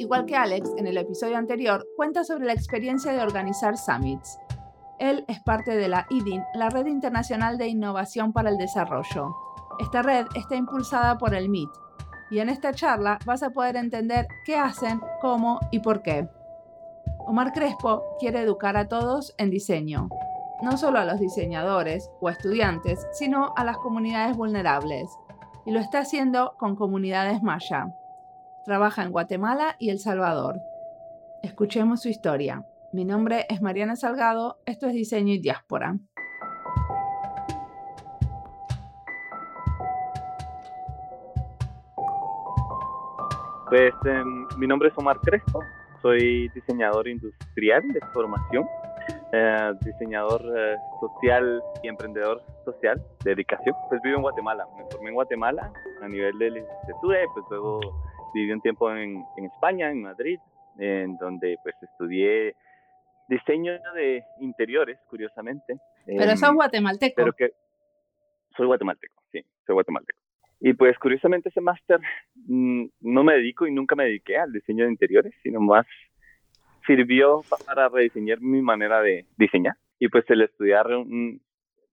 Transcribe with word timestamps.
igual 0.00 0.24
que 0.24 0.34
Alex 0.34 0.72
en 0.78 0.86
el 0.86 0.96
episodio 0.96 1.36
anterior, 1.36 1.86
cuenta 1.94 2.24
sobre 2.24 2.46
la 2.46 2.54
experiencia 2.54 3.12
de 3.12 3.20
organizar 3.20 3.76
summits. 3.76 4.38
Él 4.98 5.26
es 5.28 5.40
parte 5.40 5.76
de 5.76 5.88
la 5.88 6.06
IDIN, 6.08 6.42
la 6.54 6.70
Red 6.70 6.86
Internacional 6.86 7.58
de 7.58 7.68
Innovación 7.68 8.32
para 8.32 8.48
el 8.48 8.56
Desarrollo. 8.56 9.36
Esta 9.78 10.00
red 10.02 10.26
está 10.34 10.56
impulsada 10.56 11.18
por 11.18 11.34
el 11.34 11.50
MIT, 11.50 11.68
y 12.30 12.38
en 12.38 12.48
esta 12.48 12.72
charla 12.72 13.18
vas 13.26 13.42
a 13.42 13.50
poder 13.50 13.76
entender 13.76 14.26
qué 14.46 14.56
hacen, 14.56 15.02
cómo 15.20 15.60
y 15.70 15.80
por 15.80 16.02
qué. 16.02 16.28
Omar 17.26 17.52
Crespo 17.52 18.02
quiere 18.18 18.40
educar 18.40 18.78
a 18.78 18.88
todos 18.88 19.34
en 19.36 19.50
diseño, 19.50 20.08
no 20.62 20.78
solo 20.78 20.98
a 20.98 21.04
los 21.04 21.20
diseñadores 21.20 22.10
o 22.20 22.30
estudiantes, 22.30 23.06
sino 23.12 23.52
a 23.54 23.64
las 23.64 23.76
comunidades 23.76 24.34
vulnerables, 24.34 25.10
y 25.66 25.72
lo 25.72 25.78
está 25.78 26.00
haciendo 26.00 26.54
con 26.58 26.74
comunidades 26.74 27.42
maya. 27.42 27.94
Trabaja 28.64 29.02
en 29.02 29.10
Guatemala 29.10 29.76
y 29.78 29.90
El 29.90 29.98
Salvador. 29.98 30.56
Escuchemos 31.42 32.02
su 32.02 32.08
historia. 32.08 32.66
Mi 32.92 33.04
nombre 33.04 33.46
es 33.48 33.62
Mariana 33.62 33.96
Salgado, 33.96 34.58
esto 34.66 34.86
es 34.86 34.92
Diseño 34.92 35.32
y 35.32 35.38
Diáspora. 35.38 35.96
Pues 43.70 43.94
em, 44.04 44.48
mi 44.58 44.66
nombre 44.66 44.88
es 44.88 44.98
Omar 44.98 45.20
Crespo, 45.20 45.60
soy 46.02 46.48
diseñador 46.48 47.06
industrial 47.06 47.86
de 47.92 48.00
formación, 48.12 48.66
eh, 49.32 49.72
diseñador 49.82 50.42
eh, 50.42 50.76
social 51.00 51.62
y 51.82 51.88
emprendedor 51.88 52.42
social 52.64 53.00
de 53.24 53.30
dedicación. 53.30 53.74
Pues 53.88 54.02
vivo 54.02 54.16
en 54.16 54.22
Guatemala, 54.22 54.66
me 54.76 54.84
formé 54.90 55.10
en 55.10 55.14
Guatemala 55.14 55.72
a 56.02 56.08
nivel 56.08 56.36
de 56.38 56.50
licenciatura 56.50 57.22
y 57.22 57.26
pues 57.32 57.46
luego 57.48 57.80
viví 58.34 58.52
un 58.52 58.60
tiempo 58.60 58.90
en, 58.94 59.24
en 59.36 59.44
España, 59.44 59.90
en 59.90 60.02
Madrid, 60.02 60.38
en 60.78 61.16
donde 61.18 61.56
pues 61.62 61.74
estudié 61.82 62.54
diseño 63.28 63.72
de 63.94 64.24
interiores, 64.40 64.98
curiosamente. 65.08 65.78
Pero 66.04 66.36
sos 66.36 66.54
guatemalteco. 66.54 67.14
Pero 67.16 67.32
que 67.32 67.52
soy 68.56 68.66
guatemalteco, 68.66 69.22
sí, 69.30 69.40
soy 69.66 69.74
guatemalteco. 69.74 70.20
Y 70.60 70.74
pues 70.74 70.98
curiosamente 70.98 71.48
ese 71.48 71.60
máster 71.60 72.00
mm, 72.34 72.84
no 73.00 73.24
me 73.24 73.34
dedico 73.34 73.66
y 73.66 73.72
nunca 73.72 73.94
me 73.94 74.04
dediqué 74.04 74.36
al 74.36 74.52
diseño 74.52 74.84
de 74.84 74.90
interiores, 74.90 75.32
sino 75.42 75.60
más 75.60 75.86
sirvió 76.86 77.42
para 77.66 77.88
rediseñar 77.88 78.40
mi 78.40 78.60
manera 78.60 79.00
de 79.00 79.24
diseñar. 79.38 79.76
Y 79.98 80.08
pues 80.08 80.24
el 80.28 80.42
estudiar 80.42 80.86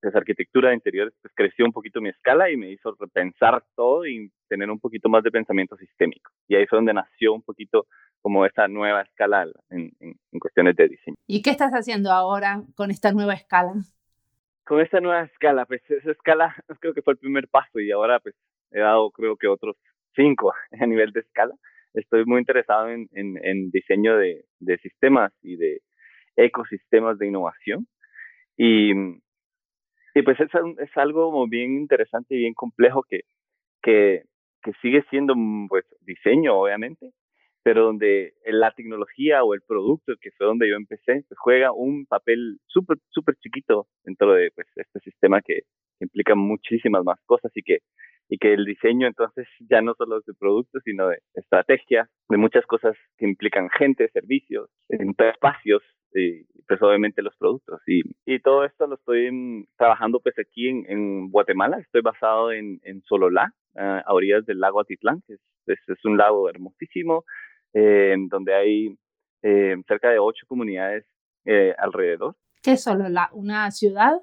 pues, 0.01 0.15
arquitectura 0.15 0.69
de 0.69 0.75
interiores 0.75 1.13
pues 1.21 1.33
creció 1.35 1.65
un 1.65 1.71
poquito 1.71 2.01
mi 2.01 2.09
escala 2.09 2.49
y 2.49 2.57
me 2.57 2.71
hizo 2.71 2.95
repensar 2.99 3.63
todo 3.75 4.05
y 4.05 4.31
tener 4.47 4.69
un 4.69 4.79
poquito 4.79 5.09
más 5.09 5.23
de 5.23 5.31
pensamiento 5.31 5.75
sistémico. 5.77 6.31
Y 6.47 6.55
ahí 6.55 6.65
fue 6.67 6.77
donde 6.77 6.93
nació 6.93 7.33
un 7.33 7.41
poquito 7.41 7.87
como 8.21 8.45
esa 8.45 8.67
nueva 8.67 9.01
escala 9.01 9.47
en, 9.69 9.91
en 9.99 10.39
cuestiones 10.39 10.75
de 10.75 10.87
diseño. 10.87 11.17
¿Y 11.27 11.41
qué 11.41 11.51
estás 11.51 11.71
haciendo 11.71 12.11
ahora 12.11 12.63
con 12.75 12.91
esta 12.91 13.11
nueva 13.11 13.33
escala? 13.33 13.73
Con 14.65 14.81
esta 14.81 14.99
nueva 14.99 15.23
escala, 15.23 15.65
pues 15.65 15.81
esa 15.89 16.11
escala 16.11 16.55
creo 16.79 16.93
que 16.93 17.01
fue 17.01 17.13
el 17.13 17.19
primer 17.19 17.47
paso 17.47 17.79
y 17.79 17.91
ahora 17.91 18.19
pues 18.19 18.35
he 18.71 18.79
dado 18.79 19.11
creo 19.11 19.37
que 19.37 19.47
otros 19.47 19.77
cinco 20.15 20.53
a 20.79 20.85
nivel 20.85 21.11
de 21.11 21.21
escala. 21.21 21.55
Estoy 21.93 22.25
muy 22.25 22.39
interesado 22.39 22.89
en, 22.89 23.07
en, 23.13 23.71
diseño 23.71 24.17
de, 24.17 24.45
de, 24.59 24.77
sistemas 24.79 25.31
y 25.41 25.55
de 25.55 25.81
ecosistemas 26.35 27.17
de 27.17 27.27
innovación. 27.27 27.87
Y, 28.55 28.91
y 30.17 30.23
pues 30.23 30.39
es, 30.39 30.49
es 30.79 30.97
algo 30.97 31.47
bien 31.47 31.77
interesante 31.77 32.33
y 32.33 32.39
bien 32.39 32.53
complejo 32.55 33.03
que, 33.07 33.21
que, 33.83 34.23
que 34.63 34.71
sigue 34.81 35.03
siendo 35.09 35.35
pues, 35.69 35.85
diseño, 36.01 36.55
obviamente, 36.55 37.11
pero 37.61 37.85
donde 37.85 38.33
la 38.45 38.71
tecnología 38.71 39.43
o 39.43 39.53
el 39.53 39.61
producto, 39.61 40.13
que 40.19 40.31
fue 40.31 40.47
donde 40.47 40.69
yo 40.69 40.75
empecé, 40.75 41.23
pues 41.27 41.37
juega 41.37 41.71
un 41.71 42.05
papel 42.07 42.57
súper, 42.65 42.97
súper 43.09 43.35
chiquito 43.35 43.87
dentro 44.03 44.33
de 44.33 44.49
pues, 44.55 44.67
este 44.75 44.99
sistema 45.01 45.41
que 45.41 45.61
implica 45.99 46.33
muchísimas 46.33 47.03
más 47.03 47.19
cosas 47.25 47.51
y 47.55 47.61
que 47.61 47.79
y 48.29 48.37
que 48.37 48.53
el 48.53 48.65
diseño 48.65 49.07
entonces 49.07 49.47
ya 49.69 49.81
no 49.81 49.93
solo 49.97 50.19
es 50.19 50.25
de 50.25 50.33
productos, 50.33 50.81
sino 50.83 51.07
de 51.07 51.19
estrategia, 51.33 52.09
de 52.27 52.37
muchas 52.37 52.65
cosas 52.65 52.95
que 53.17 53.25
implican 53.25 53.69
gente, 53.69 54.09
servicios, 54.09 54.69
espacios 54.89 55.81
y 56.13 56.45
pues 56.67 56.81
obviamente 56.81 57.21
los 57.21 57.35
productos. 57.37 57.81
Y, 57.87 58.01
y 58.25 58.39
todo 58.39 58.65
esto 58.65 58.87
lo 58.87 58.95
estoy 58.95 59.31
mm, 59.31 59.67
trabajando 59.77 60.19
pues 60.19 60.37
aquí 60.39 60.69
en, 60.69 60.85
en 60.89 61.31
Guatemala, 61.31 61.79
estoy 61.79 62.01
basado 62.01 62.51
en, 62.51 62.79
en 62.83 63.01
Sololá, 63.03 63.53
a 63.75 64.11
orillas 64.11 64.43
del 64.47 64.59
lago 64.59 64.79
Atitlán, 64.79 65.21
que 65.27 65.33
es, 65.33 65.79
es, 65.87 66.05
un 66.05 66.17
lago 66.17 66.49
hermosísimo, 66.49 67.25
eh, 67.73 68.15
donde 68.27 68.55
hay 68.55 68.97
eh, 69.43 69.75
cerca 69.87 70.09
de 70.09 70.17
ocho 70.17 70.47
comunidades 70.47 71.05
eh, 71.45 71.75
alrededor. 71.77 72.35
¿Qué 72.63 72.71
es 72.71 72.83
Sololá? 72.83 73.29
¿Una 73.33 73.69
ciudad? 73.69 74.19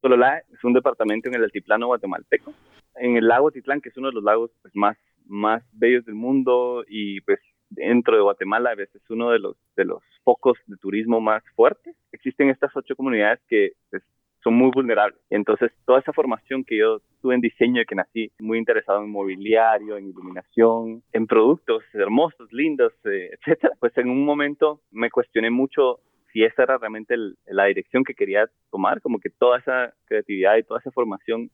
Sololá 0.00 0.38
es 0.38 0.62
un 0.62 0.72
departamento 0.72 1.28
en 1.28 1.34
el 1.34 1.42
altiplano 1.42 1.88
guatemalteco 1.88 2.54
en 2.98 3.16
el 3.16 3.28
lago 3.28 3.50
Titlán, 3.50 3.80
que 3.80 3.90
es 3.90 3.96
uno 3.96 4.08
de 4.08 4.14
los 4.14 4.24
lagos 4.24 4.50
pues, 4.62 4.74
más, 4.74 4.96
más 5.26 5.62
bellos 5.72 6.04
del 6.04 6.14
mundo 6.14 6.84
y 6.88 7.20
pues 7.22 7.40
dentro 7.70 8.16
de 8.16 8.22
Guatemala 8.22 8.70
a 8.70 8.74
veces 8.74 9.02
uno 9.10 9.30
de 9.30 9.38
los, 9.38 9.56
de 9.76 9.84
los 9.84 10.02
focos 10.24 10.58
de 10.66 10.76
turismo 10.76 11.20
más 11.20 11.42
fuertes. 11.54 11.96
Existen 12.12 12.50
estas 12.50 12.74
ocho 12.76 12.96
comunidades 12.96 13.40
que 13.48 13.72
pues, 13.90 14.02
son 14.42 14.54
muy 14.54 14.70
vulnerables. 14.72 15.18
Entonces, 15.30 15.72
toda 15.84 15.98
esa 15.98 16.12
formación 16.12 16.64
que 16.64 16.78
yo 16.78 17.00
tuve 17.20 17.34
en 17.34 17.40
diseño 17.40 17.82
y 17.82 17.84
que 17.84 17.96
nací 17.96 18.30
muy 18.38 18.58
interesado 18.58 19.02
en 19.02 19.10
mobiliario, 19.10 19.96
en 19.96 20.08
iluminación, 20.08 21.02
en 21.12 21.26
productos 21.26 21.82
hermosos, 21.92 22.52
lindos, 22.52 22.92
eh, 23.04 23.30
etcétera, 23.32 23.74
pues 23.80 23.96
en 23.98 24.08
un 24.08 24.24
momento 24.24 24.80
me 24.92 25.10
cuestioné 25.10 25.50
mucho 25.50 25.98
si 26.32 26.44
esa 26.44 26.62
era 26.62 26.78
realmente 26.78 27.16
la 27.46 27.64
dirección 27.64 28.04
que 28.04 28.14
quería 28.14 28.48
tomar, 28.70 29.00
como 29.00 29.18
que 29.18 29.30
toda 29.30 29.58
esa 29.58 29.94
creatividad 30.04 30.56
y 30.56 30.62
toda 30.62 30.80
esa 30.80 30.90
formación 30.90 31.50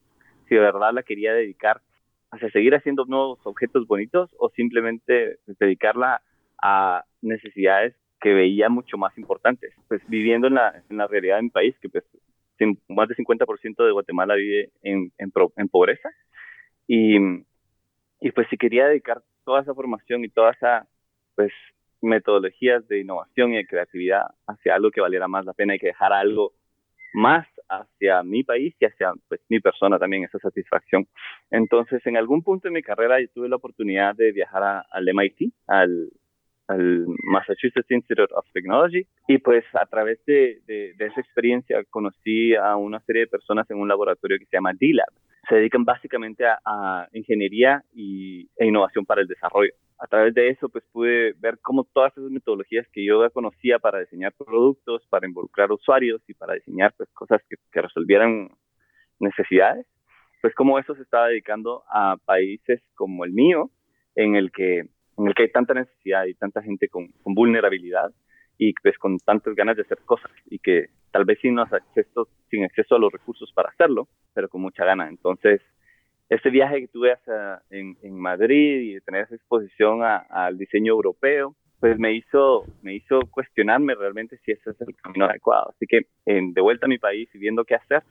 si 0.48 0.56
de 0.56 0.60
verdad 0.60 0.92
la 0.92 1.02
quería 1.02 1.32
dedicar 1.32 1.80
a 2.41 2.50
seguir 2.50 2.75
haciendo 2.75 3.04
nuevos 3.04 3.38
objetos 3.44 3.87
bonitos 3.87 4.31
o 4.38 4.48
simplemente 4.50 5.38
dedicarla 5.60 6.22
a 6.62 7.04
necesidades 7.20 7.94
que 8.20 8.32
veía 8.32 8.69
mucho 8.69 8.97
más 8.97 9.16
importantes. 9.19 9.75
Pues 9.88 10.00
viviendo 10.09 10.47
en 10.47 10.54
la, 10.54 10.82
en 10.88 10.97
la 10.97 11.06
realidad 11.06 11.37
de 11.37 11.43
mi 11.43 11.50
país, 11.50 11.76
que 11.81 11.88
pues 11.88 12.04
más 12.88 13.09
del 13.09 13.16
50% 13.16 13.84
de 13.84 13.93
Guatemala 13.93 14.34
vive 14.37 14.70
en, 14.82 15.12
en, 15.19 15.32
en 15.56 15.69
pobreza, 15.69 16.09
y, 16.87 17.16
y, 18.20 18.31
pues 18.32 18.47
si 18.49 18.56
quería 18.56 18.87
dedicar 18.87 19.22
toda 19.44 19.62
esa 19.62 19.75
formación 19.75 20.25
y 20.25 20.28
todas 20.28 20.56
esa 20.56 20.87
pues 21.34 21.53
metodologías 22.00 22.87
de 22.88 23.00
innovación 23.00 23.53
y 23.53 23.56
de 23.56 23.66
creatividad 23.66 24.22
hacia 24.47 24.75
algo 24.75 24.91
que 24.91 25.00
valiera 25.00 25.28
más 25.28 25.44
la 25.44 25.54
pena 25.54 25.75
y 25.75 25.78
que 25.78 25.88
dejara 25.88 26.19
algo 26.19 26.53
más 27.14 27.47
hacia 27.80 28.22
mi 28.22 28.44
país 28.44 28.74
y 28.80 28.84
hacia 28.84 29.12
pues, 29.28 29.40
mi 29.48 29.60
persona 29.60 29.98
también, 29.98 30.24
esa 30.24 30.38
satisfacción. 30.38 31.06
Entonces, 31.50 32.04
en 32.06 32.16
algún 32.16 32.42
punto 32.42 32.68
de 32.68 32.74
mi 32.74 32.82
carrera 32.82 33.20
yo 33.20 33.28
tuve 33.34 33.48
la 33.48 33.56
oportunidad 33.56 34.14
de 34.14 34.32
viajar 34.32 34.84
al 34.90 35.04
MIT, 35.14 35.52
al, 35.66 36.10
Massachusetts 37.24 37.90
Institute 37.90 38.32
of 38.34 38.46
Technology, 38.54 39.06
y 39.28 39.36
pues 39.38 39.62
a 39.74 39.84
través 39.84 40.24
de, 40.24 40.60
de, 40.66 40.94
esa 40.98 41.20
experiencia 41.20 41.84
conocí 41.90 42.54
a 42.54 42.76
una 42.76 42.98
serie 43.00 43.22
de 43.22 43.26
personas 43.26 43.70
en 43.70 43.78
un 43.78 43.88
laboratorio 43.88 44.38
que 44.38 44.46
se 44.46 44.56
llama 44.56 44.72
D-Lab. 44.72 45.12
Se 45.50 45.56
dedican 45.56 45.84
básicamente 45.84 46.46
a, 46.46 46.58
a 46.64 47.08
ingeniería 47.12 47.82
y, 47.92 48.48
e 48.56 48.66
innovación 48.66 49.04
para 49.04 49.20
el 49.20 49.28
desarrollo 49.28 49.72
a 50.02 50.06
través 50.08 50.34
de 50.34 50.48
eso 50.48 50.68
pues 50.68 50.84
pude 50.92 51.32
ver 51.38 51.60
cómo 51.62 51.84
todas 51.84 52.12
esas 52.16 52.28
metodologías 52.28 52.88
que 52.92 53.04
yo 53.04 53.22
ya 53.22 53.30
conocía 53.30 53.78
para 53.78 54.00
diseñar 54.00 54.32
productos, 54.32 55.06
para 55.08 55.28
involucrar 55.28 55.70
usuarios 55.70 56.20
y 56.26 56.34
para 56.34 56.54
diseñar 56.54 56.92
pues 56.96 57.08
cosas 57.12 57.40
que, 57.48 57.80
resolvieran 57.80 58.50
necesidades, 59.20 59.87
pues 60.40 60.54
cómo 60.56 60.81
eso 60.81 60.96
se 60.96 61.02
estaba 61.02 61.28
dedicando 61.28 61.84
a 61.88 62.16
países 62.25 62.82
como 62.96 63.25
el 63.25 63.32
mío, 63.32 63.70
en 64.16 64.34
el 64.34 64.50
que, 64.50 64.81
en 64.81 65.26
el 65.28 65.34
que 65.37 65.44
hay 65.44 65.52
tanta 65.52 65.72
necesidad 65.72 66.25
y 66.25 66.34
tanta 66.34 66.62
gente 66.62 66.88
con, 66.88 67.12
vulnerabilidad 67.25 68.10
y 68.58 68.75
pues 68.82 68.99
con 68.99 69.19
tantas 69.19 69.54
ganas 69.54 69.76
de 69.76 69.82
hacer 69.82 69.99
cosas 70.04 70.32
y 70.46 70.58
que 70.58 70.87
tal 71.12 71.25
vez 71.25 71.38
sin, 71.40 71.60
acceso, 71.60 72.26
sin 72.50 72.64
acceso 72.64 72.96
a 72.96 72.99
los 72.99 73.12
recursos 73.12 73.52
para 73.52 73.69
hacerlo, 73.69 74.08
pero 74.34 74.49
con 74.49 74.62
mucha 74.62 74.84
gana. 74.84 75.08
Entonces, 75.08 75.60
este 76.34 76.49
viaje 76.49 76.81
que 76.81 76.88
tuve 76.88 77.12
hacia, 77.12 77.62
en, 77.70 77.96
en, 78.02 78.19
Madrid 78.19 78.96
y 78.96 79.00
tener 79.02 79.25
esa 79.25 79.34
exposición 79.34 80.00
al 80.02 80.56
diseño 80.56 80.93
europeo, 80.93 81.55
pues 81.79 81.99
me 81.99 82.12
hizo, 82.12 82.64
me 82.81 82.94
hizo 82.94 83.20
cuestionarme 83.31 83.94
realmente 83.94 84.38
si 84.38 84.52
ese 84.52 84.70
es 84.70 84.81
el 84.81 84.96
camino 84.96 85.26
adecuado. 85.26 85.70
Así 85.70 85.87
que 85.87 86.06
en, 86.25 86.55
de 86.55 86.61
vuelta 86.62 86.87
a 86.87 86.88
mi 86.88 86.99
país 86.99 87.29
y 87.34 87.38
viendo 87.38 87.64
qué 87.64 87.75
hacer, 87.75 88.02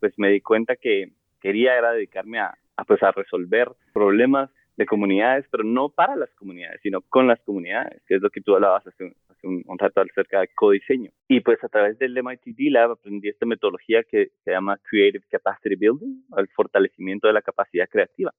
pues 0.00 0.12
me 0.16 0.28
di 0.30 0.40
cuenta 0.40 0.74
que 0.74 1.12
quería 1.40 1.78
era 1.78 1.92
dedicarme 1.92 2.40
a, 2.40 2.52
a, 2.76 2.84
pues 2.84 3.00
a 3.02 3.12
resolver 3.12 3.68
problemas 3.92 4.50
de 4.76 4.86
comunidades, 4.86 5.46
pero 5.50 5.62
no 5.62 5.88
para 5.88 6.16
las 6.16 6.30
comunidades, 6.34 6.80
sino 6.82 7.00
con 7.02 7.28
las 7.28 7.40
comunidades, 7.42 8.02
que 8.08 8.16
es 8.16 8.22
lo 8.22 8.30
que 8.30 8.40
tú 8.40 8.56
hablabas 8.56 8.86
hace, 8.86 9.14
un, 9.42 9.62
un 9.66 9.78
rato 9.78 10.00
acerca 10.00 10.40
de 10.40 10.48
codiseño. 10.54 11.10
Y 11.28 11.40
pues 11.40 11.62
a 11.62 11.68
través 11.68 11.98
del 11.98 12.16
MIT 12.22 12.58
Lab 12.70 12.92
aprendí 12.92 13.28
esta 13.28 13.46
metodología 13.46 14.02
que 14.04 14.28
se 14.44 14.50
llama 14.50 14.78
Creative 14.90 15.24
Capacity 15.30 15.76
Building, 15.76 16.24
el 16.36 16.48
fortalecimiento 16.48 17.26
de 17.28 17.34
la 17.34 17.42
capacidad 17.42 17.88
creativa. 17.88 18.32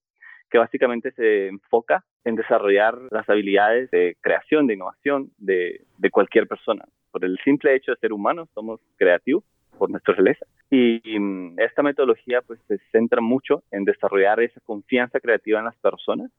que 0.50 0.58
básicamente 0.58 1.12
se 1.12 1.48
enfoca 1.48 2.04
en 2.26 2.36
desarrollar 2.36 2.98
las 3.12 3.30
habilidades 3.30 3.92
de 3.92 4.18
creación, 4.20 4.66
de 4.66 4.74
innovación 4.74 5.30
de, 5.38 5.86
de 6.00 6.10
cualquier 6.10 6.48
persona. 6.48 6.86
Por 7.12 7.24
el 7.24 7.38
simple 7.44 7.76
hecho 7.76 7.92
de 7.92 7.98
ser 7.98 8.14
humanos, 8.14 8.50
somos 8.56 8.82
creativos 8.98 9.44
por 9.78 9.90
naturaleza. 9.92 10.46
Y, 10.72 11.02
y 11.04 11.20
mm, 11.20 11.60
esta 11.60 11.84
metodología 11.84 12.42
pues 12.42 12.60
se 12.68 12.80
centra 12.92 13.22
mucho 13.22 13.64
en 13.72 13.86
desarrollar 13.86 14.40
esa 14.40 14.60
confianza 14.62 15.20
creativa 15.20 15.60
en 15.60 15.66
las 15.66 15.78
personas 15.78 16.32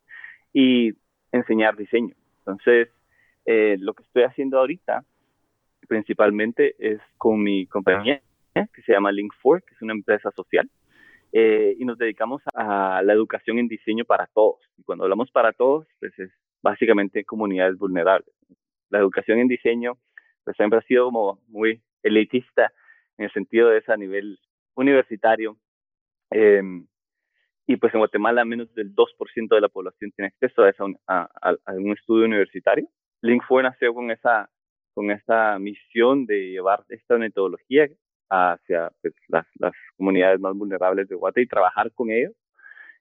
y 0.52 0.92
enseñar 1.32 1.76
diseño. 1.76 2.14
Entonces, 2.38 2.88
eh, 3.46 3.76
lo 3.78 3.94
que 3.94 4.02
estoy 4.02 4.22
haciendo 4.24 4.58
ahorita 4.58 5.04
principalmente 5.88 6.76
es 6.78 7.00
con 7.18 7.42
mi 7.42 7.66
compañía 7.66 8.22
que 8.54 8.82
se 8.82 8.92
llama 8.92 9.10
Link4, 9.10 9.64
que 9.64 9.74
es 9.74 9.82
una 9.82 9.92
empresa 9.92 10.30
social, 10.32 10.68
eh, 11.32 11.76
y 11.78 11.84
nos 11.84 11.98
dedicamos 11.98 12.42
a 12.54 13.02
la 13.02 13.12
educación 13.12 13.58
en 13.58 13.68
diseño 13.68 14.04
para 14.04 14.26
todos. 14.26 14.60
Y 14.76 14.82
cuando 14.82 15.04
hablamos 15.04 15.30
para 15.30 15.52
todos, 15.52 15.86
pues 15.98 16.16
es 16.18 16.30
básicamente 16.62 17.24
comunidades 17.24 17.78
vulnerables. 17.78 18.34
La 18.90 18.98
educación 18.98 19.38
en 19.38 19.48
diseño 19.48 19.96
pues 20.44 20.56
siempre 20.56 20.78
ha 20.78 20.82
sido 20.82 21.06
como 21.06 21.40
muy 21.48 21.82
elitista 22.02 22.72
en 23.18 23.26
el 23.26 23.32
sentido 23.32 23.68
de 23.68 23.78
ese 23.78 23.92
a 23.92 23.96
nivel 23.96 24.38
universitario. 24.74 25.56
Eh, 26.30 26.62
y 27.66 27.76
pues 27.76 27.94
en 27.94 28.00
Guatemala 28.00 28.44
menos 28.44 28.72
del 28.74 28.94
2% 28.94 29.54
de 29.54 29.60
la 29.60 29.68
población 29.68 30.10
tiene 30.12 30.28
acceso 30.28 30.62
a, 30.62 30.70
esa, 30.70 30.84
a, 31.06 31.28
a, 31.40 31.72
un 31.74 31.92
estudio 31.92 32.24
universitario. 32.24 32.88
Link 33.22 33.42
4 33.46 33.70
nació 33.70 33.94
con 33.94 34.10
esa, 34.10 34.48
con 34.94 35.10
esa 35.10 35.58
misión 35.58 36.26
de 36.26 36.50
llevar 36.50 36.84
esta 36.88 37.18
metodología 37.18 37.88
hacia 38.30 38.90
pues, 39.02 39.14
las, 39.28 39.46
comunidades 39.96 40.40
más 40.40 40.54
vulnerables 40.54 41.08
de 41.08 41.16
Guatemala 41.16 41.44
y 41.44 41.48
trabajar 41.48 41.92
con 41.92 42.10
ellos 42.10 42.32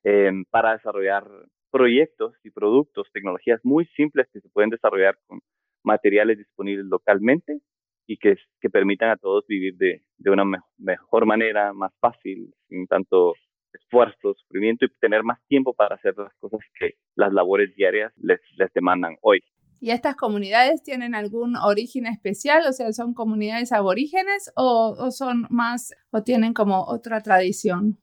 eh, 0.04 0.31
para 0.50 0.74
desarrollar 0.74 1.25
proyectos 1.71 2.33
y 2.44 2.50
productos, 2.50 3.07
tecnologías 3.13 3.60
muy 3.63 3.86
simples 3.95 4.27
que 4.33 4.42
se 4.42 4.50
pueden 4.50 4.71
desarrollar 4.71 5.18
con 5.27 5.39
materiales 5.83 6.38
disponibles 6.38 6.86
localmente 6.86 7.60
y 8.07 8.18
que, 8.18 8.36
permitan 8.71 9.12
a 9.12 9.18
todos 9.18 9.45
vivir 9.48 9.75
de, 9.77 10.01
de 10.18 10.31
una 10.31 10.44
me 10.44 10.57
mejor 10.77 11.25
manera, 11.25 11.74
más 11.74 11.94
fácil, 12.00 12.54
sin 12.68 12.88
tanto 12.88 13.36
esfuerzo, 13.71 14.33
sufrimiento 14.33 14.86
y 14.86 14.89
tener 15.00 15.24
más 15.24 15.39
tiempo 15.48 15.74
para 15.74 15.95
hacer 15.95 16.16
las 16.18 16.33
cosas 16.39 16.60
que 16.80 16.95
las 17.16 17.31
labores 17.31 17.75
diarias 17.75 18.12
les 18.18 18.74
demandan 18.74 19.16
hoy. 19.21 19.44
¿Y 19.81 19.92
estas 19.92 20.16
comunidades 20.16 20.84
tienen 20.84 21.16
algún 21.16 21.56
origen 21.56 22.06
especial? 22.06 22.64
O 22.68 22.74
sea, 22.74 22.92
¿son 22.92 23.14
comunidades 23.14 23.72
aborígenes 23.72 24.52
o, 24.56 25.10
son 25.12 25.48
más 25.50 25.94
o 26.12 26.22
tienen 26.22 26.54
como 26.54 26.84
otra 26.84 27.22
tradición? 27.22 27.98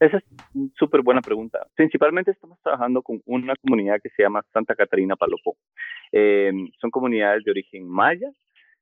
Esa 0.00 0.18
es 0.18 0.24
una 0.54 0.70
súper 0.78 1.02
buena 1.02 1.20
pregunta. 1.20 1.66
Principalmente 1.74 2.30
estamos 2.30 2.58
trabajando 2.62 3.02
con 3.02 3.22
una 3.26 3.54
comunidad 3.56 4.00
que 4.02 4.10
se 4.10 4.22
llama 4.22 4.44
Santa 4.52 4.74
Catarina 4.74 5.16
Palopó. 5.16 5.56
Eh, 6.12 6.52
son 6.80 6.90
comunidades 6.90 7.44
de 7.44 7.50
origen 7.50 7.88
maya, 7.88 8.30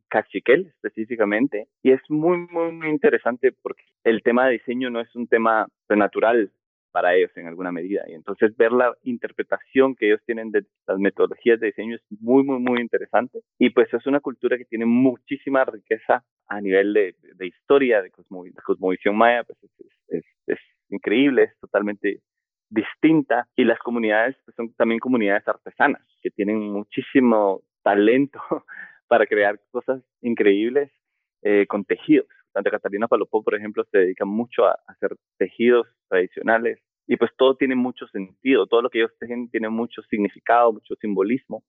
cachiquel 0.08 0.66
específicamente, 0.66 1.68
y 1.82 1.92
es 1.92 2.00
muy, 2.08 2.38
muy, 2.50 2.72
muy 2.72 2.88
interesante 2.88 3.52
porque 3.62 3.82
el 4.04 4.22
tema 4.22 4.46
de 4.46 4.52
diseño 4.54 4.90
no 4.90 5.00
es 5.00 5.14
un 5.14 5.26
tema 5.26 5.66
natural 5.88 6.50
para 6.92 7.14
ellos 7.14 7.30
en 7.36 7.48
alguna 7.48 7.72
medida. 7.72 8.04
Y 8.06 8.12
entonces 8.12 8.56
ver 8.56 8.70
la 8.70 8.94
interpretación 9.02 9.96
que 9.96 10.06
ellos 10.06 10.20
tienen 10.26 10.50
de 10.50 10.64
las 10.86 10.98
metodologías 10.98 11.58
de 11.58 11.68
diseño 11.68 11.96
es 11.96 12.02
muy, 12.20 12.44
muy, 12.44 12.58
muy 12.60 12.80
interesante. 12.80 13.40
Y 13.58 13.70
pues 13.70 13.92
es 13.92 14.06
una 14.06 14.20
cultura 14.20 14.56
que 14.58 14.66
tiene 14.66 14.84
muchísima 14.84 15.64
riqueza 15.64 16.22
a 16.46 16.60
nivel 16.60 16.92
de, 16.92 17.16
de 17.34 17.46
historia, 17.46 18.02
de, 18.02 18.10
de, 18.10 18.62
cosmovisión 18.62 19.16
maya, 19.16 19.42
pues 19.44 19.58
es, 19.62 19.86
es, 20.08 20.24
es, 20.46 20.58
increíble, 20.90 21.44
es 21.44 21.58
totalmente 21.58 22.20
distinta. 22.68 23.48
Y 23.56 23.64
las 23.64 23.78
comunidades 23.78 24.36
pues 24.44 24.54
son 24.54 24.72
también 24.74 25.00
comunidades 25.00 25.48
artesanas 25.48 26.02
que 26.20 26.30
tienen 26.30 26.58
muchísimo 26.58 27.62
talento 27.82 28.40
para 29.08 29.26
crear 29.26 29.58
cosas 29.70 30.02
increíbles 30.20 30.90
eh, 31.42 31.66
con 31.66 31.84
tejidos. 31.84 32.28
Santa 32.52 32.70
Catalina 32.70 33.08
Palopó, 33.08 33.42
por 33.42 33.54
ejemplo, 33.54 33.84
se 33.90 33.98
dedica 33.98 34.24
mucho 34.24 34.66
a 34.66 34.78
hacer 34.86 35.16
tejidos 35.38 35.86
tradicionales 36.08 36.78
y 37.06 37.16
pues 37.16 37.30
todo 37.36 37.56
tiene 37.56 37.74
mucho 37.74 38.06
sentido, 38.08 38.66
todo 38.66 38.82
lo 38.82 38.90
que 38.90 38.98
ellos 38.98 39.12
tejen 39.18 39.50
tiene 39.50 39.68
mucho 39.68 40.02
significado, 40.02 40.72
mucho 40.72 40.94
simbolismo 41.00 41.64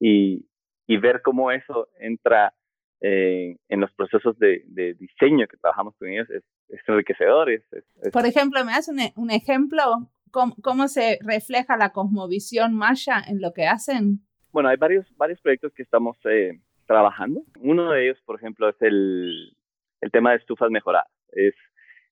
y, 0.00 0.46
y 0.86 0.96
ver 0.98 1.22
cómo 1.22 1.50
eso 1.50 1.88
entra 2.00 2.52
eh, 3.00 3.56
en 3.68 3.80
los 3.80 3.92
procesos 3.92 4.38
de, 4.38 4.62
de, 4.66 4.94
diseño 4.94 5.46
que 5.46 5.58
trabajamos 5.58 5.94
con 5.98 6.08
ellos 6.08 6.28
es, 6.30 6.42
es 6.68 6.80
enriquecedor. 6.88 7.50
Es, 7.50 7.62
es, 7.72 8.10
Por 8.10 8.24
ejemplo, 8.24 8.64
¿me 8.64 8.72
das 8.72 8.88
un, 8.88 8.98
un 9.16 9.30
ejemplo? 9.30 9.82
¿Cómo, 10.30 10.54
¿Cómo, 10.62 10.88
se 10.88 11.18
refleja 11.22 11.76
la 11.76 11.92
cosmovisión 11.92 12.74
maya 12.74 13.22
en 13.26 13.40
lo 13.40 13.52
que 13.52 13.66
hacen? 13.66 14.20
Bueno, 14.50 14.70
hay 14.70 14.76
varios, 14.76 15.06
varios 15.16 15.40
proyectos 15.40 15.72
que 15.74 15.82
estamos 15.82 16.16
eh, 16.24 16.58
trabajando. 16.86 17.42
Uno 17.60 17.92
de 17.92 18.04
ellos, 18.04 18.18
por 18.24 18.36
ejemplo, 18.36 18.68
es 18.68 18.76
el, 18.80 19.55
el 20.00 20.10
tema 20.10 20.30
de 20.30 20.36
estufas 20.36 20.70
mejoradas. 20.70 21.08
Es 21.32 21.54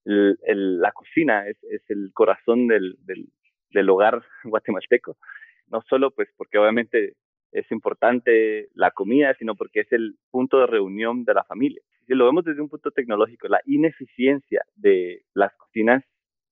el, 0.04 0.38
el, 0.42 0.80
la 0.80 0.92
cocina, 0.92 1.48
es, 1.48 1.56
es 1.64 1.82
el 1.88 2.10
corazón 2.12 2.66
del, 2.66 2.96
del, 3.00 3.26
del, 3.70 3.90
hogar 3.90 4.22
guatemalteco. 4.44 5.16
No 5.68 5.82
solo 5.88 6.10
pues 6.10 6.28
porque 6.36 6.58
obviamente 6.58 7.14
es 7.52 7.70
importante 7.70 8.68
la 8.74 8.90
comida, 8.90 9.34
sino 9.38 9.54
porque 9.54 9.80
es 9.80 9.92
el 9.92 10.16
punto 10.30 10.58
de 10.58 10.66
reunión 10.66 11.24
de 11.24 11.34
la 11.34 11.44
familia. 11.44 11.80
Si 12.06 12.14
lo 12.14 12.26
vemos 12.26 12.44
desde 12.44 12.60
un 12.60 12.68
punto 12.68 12.90
tecnológico, 12.90 13.48
la 13.48 13.60
ineficiencia 13.64 14.62
de 14.74 15.22
las 15.32 15.54
cocinas 15.56 16.04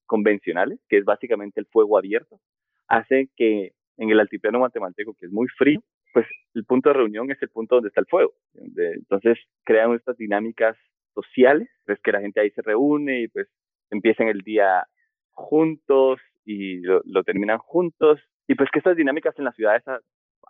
convencionales, 0.05 0.79
que 0.89 0.97
es 0.97 1.05
básicamente 1.05 1.59
el 1.59 1.67
fuego 1.67 1.97
abierto, 1.97 2.39
hace 2.87 3.29
que 3.35 3.73
en 3.97 4.09
el 4.09 4.19
altiplano 4.19 4.59
guatemalteco, 4.59 5.13
que 5.13 5.27
es 5.27 5.31
muy 5.31 5.47
frío, 5.49 5.83
pues 6.13 6.25
el 6.53 6.65
punto 6.65 6.89
de 6.89 6.93
reunión 6.93 7.29
es 7.31 7.41
el 7.41 7.49
punto 7.49 7.75
donde 7.75 7.89
está 7.89 8.01
el 8.01 8.07
fuego. 8.07 8.33
Entonces 8.53 9.37
crean 9.63 9.93
estas 9.93 10.17
dinámicas 10.17 10.77
sociales, 11.13 11.69
pues 11.85 11.99
que 12.01 12.11
la 12.11 12.21
gente 12.21 12.41
ahí 12.41 12.51
se 12.51 12.61
reúne 12.61 13.21
y 13.21 13.27
pues 13.27 13.47
empiezan 13.91 14.27
el 14.27 14.41
día 14.41 14.85
juntos 15.31 16.19
y 16.45 16.81
lo, 16.81 17.23
terminan 17.23 17.57
juntos. 17.59 18.19
Y 18.47 18.55
pues 18.55 18.69
que 18.71 18.79
estas 18.79 18.97
dinámicas 18.97 19.37
en 19.37 19.45
las 19.45 19.55
ciudades 19.55 19.87
ha, 19.87 19.99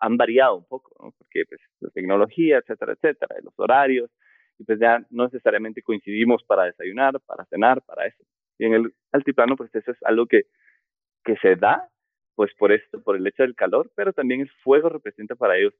han 0.01 0.17
variado 0.17 0.57
un 0.57 0.65
poco. 0.65 0.91
Porque 1.17 1.43
pues 1.47 1.61
la 1.79 1.89
tecnología, 1.89 2.57
etcétera, 2.57 2.93
etcétera, 2.93 3.35
los 3.43 3.53
horarios, 3.57 4.09
y 4.57 4.63
pues 4.63 4.79
ya 4.79 5.05
no 5.09 5.25
necesariamente 5.25 5.81
coincidimos 5.81 6.43
para 6.43 6.65
desayunar, 6.65 7.19
para 7.21 7.45
cenar, 7.45 7.81
para 7.81 8.07
eso. 8.07 8.23
Y 8.57 8.65
en 8.65 8.73
el 8.73 8.93
altiplano 9.11 9.55
pues 9.55 9.73
eso 9.73 9.91
es 9.91 9.97
algo 10.03 10.27
que, 10.27 10.43
que 11.23 11.35
se 11.37 11.55
da 11.55 11.89
pues 12.35 12.51
por 12.55 12.71
esto, 12.71 13.01
por 13.03 13.15
el 13.15 13.25
hecho 13.27 13.43
del 13.43 13.55
calor, 13.55 13.91
pero 13.95 14.13
también 14.13 14.41
el 14.41 14.49
fuego 14.63 14.89
representa 14.89 15.35
para 15.35 15.57
ellos 15.57 15.73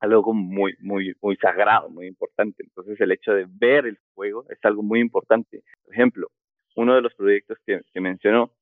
algo 0.00 0.32
muy, 0.32 0.76
muy, 0.80 1.14
muy 1.20 1.36
sagrado, 1.36 1.88
muy 1.90 2.06
importante. 2.06 2.62
Entonces 2.62 3.00
el 3.00 3.12
hecho 3.12 3.32
de 3.32 3.46
ver 3.48 3.86
el 3.86 3.98
fuego 4.14 4.44
es 4.48 4.58
algo 4.64 4.82
muy 4.82 5.00
importante. 5.00 5.62
Por 5.84 5.94
ejemplo, 5.94 6.28
uno 6.76 6.94
de 6.94 7.02
los 7.02 7.14
proyectos 7.14 7.58
que, 7.66 7.80
que 7.92 8.00
mencionó, 8.00 8.52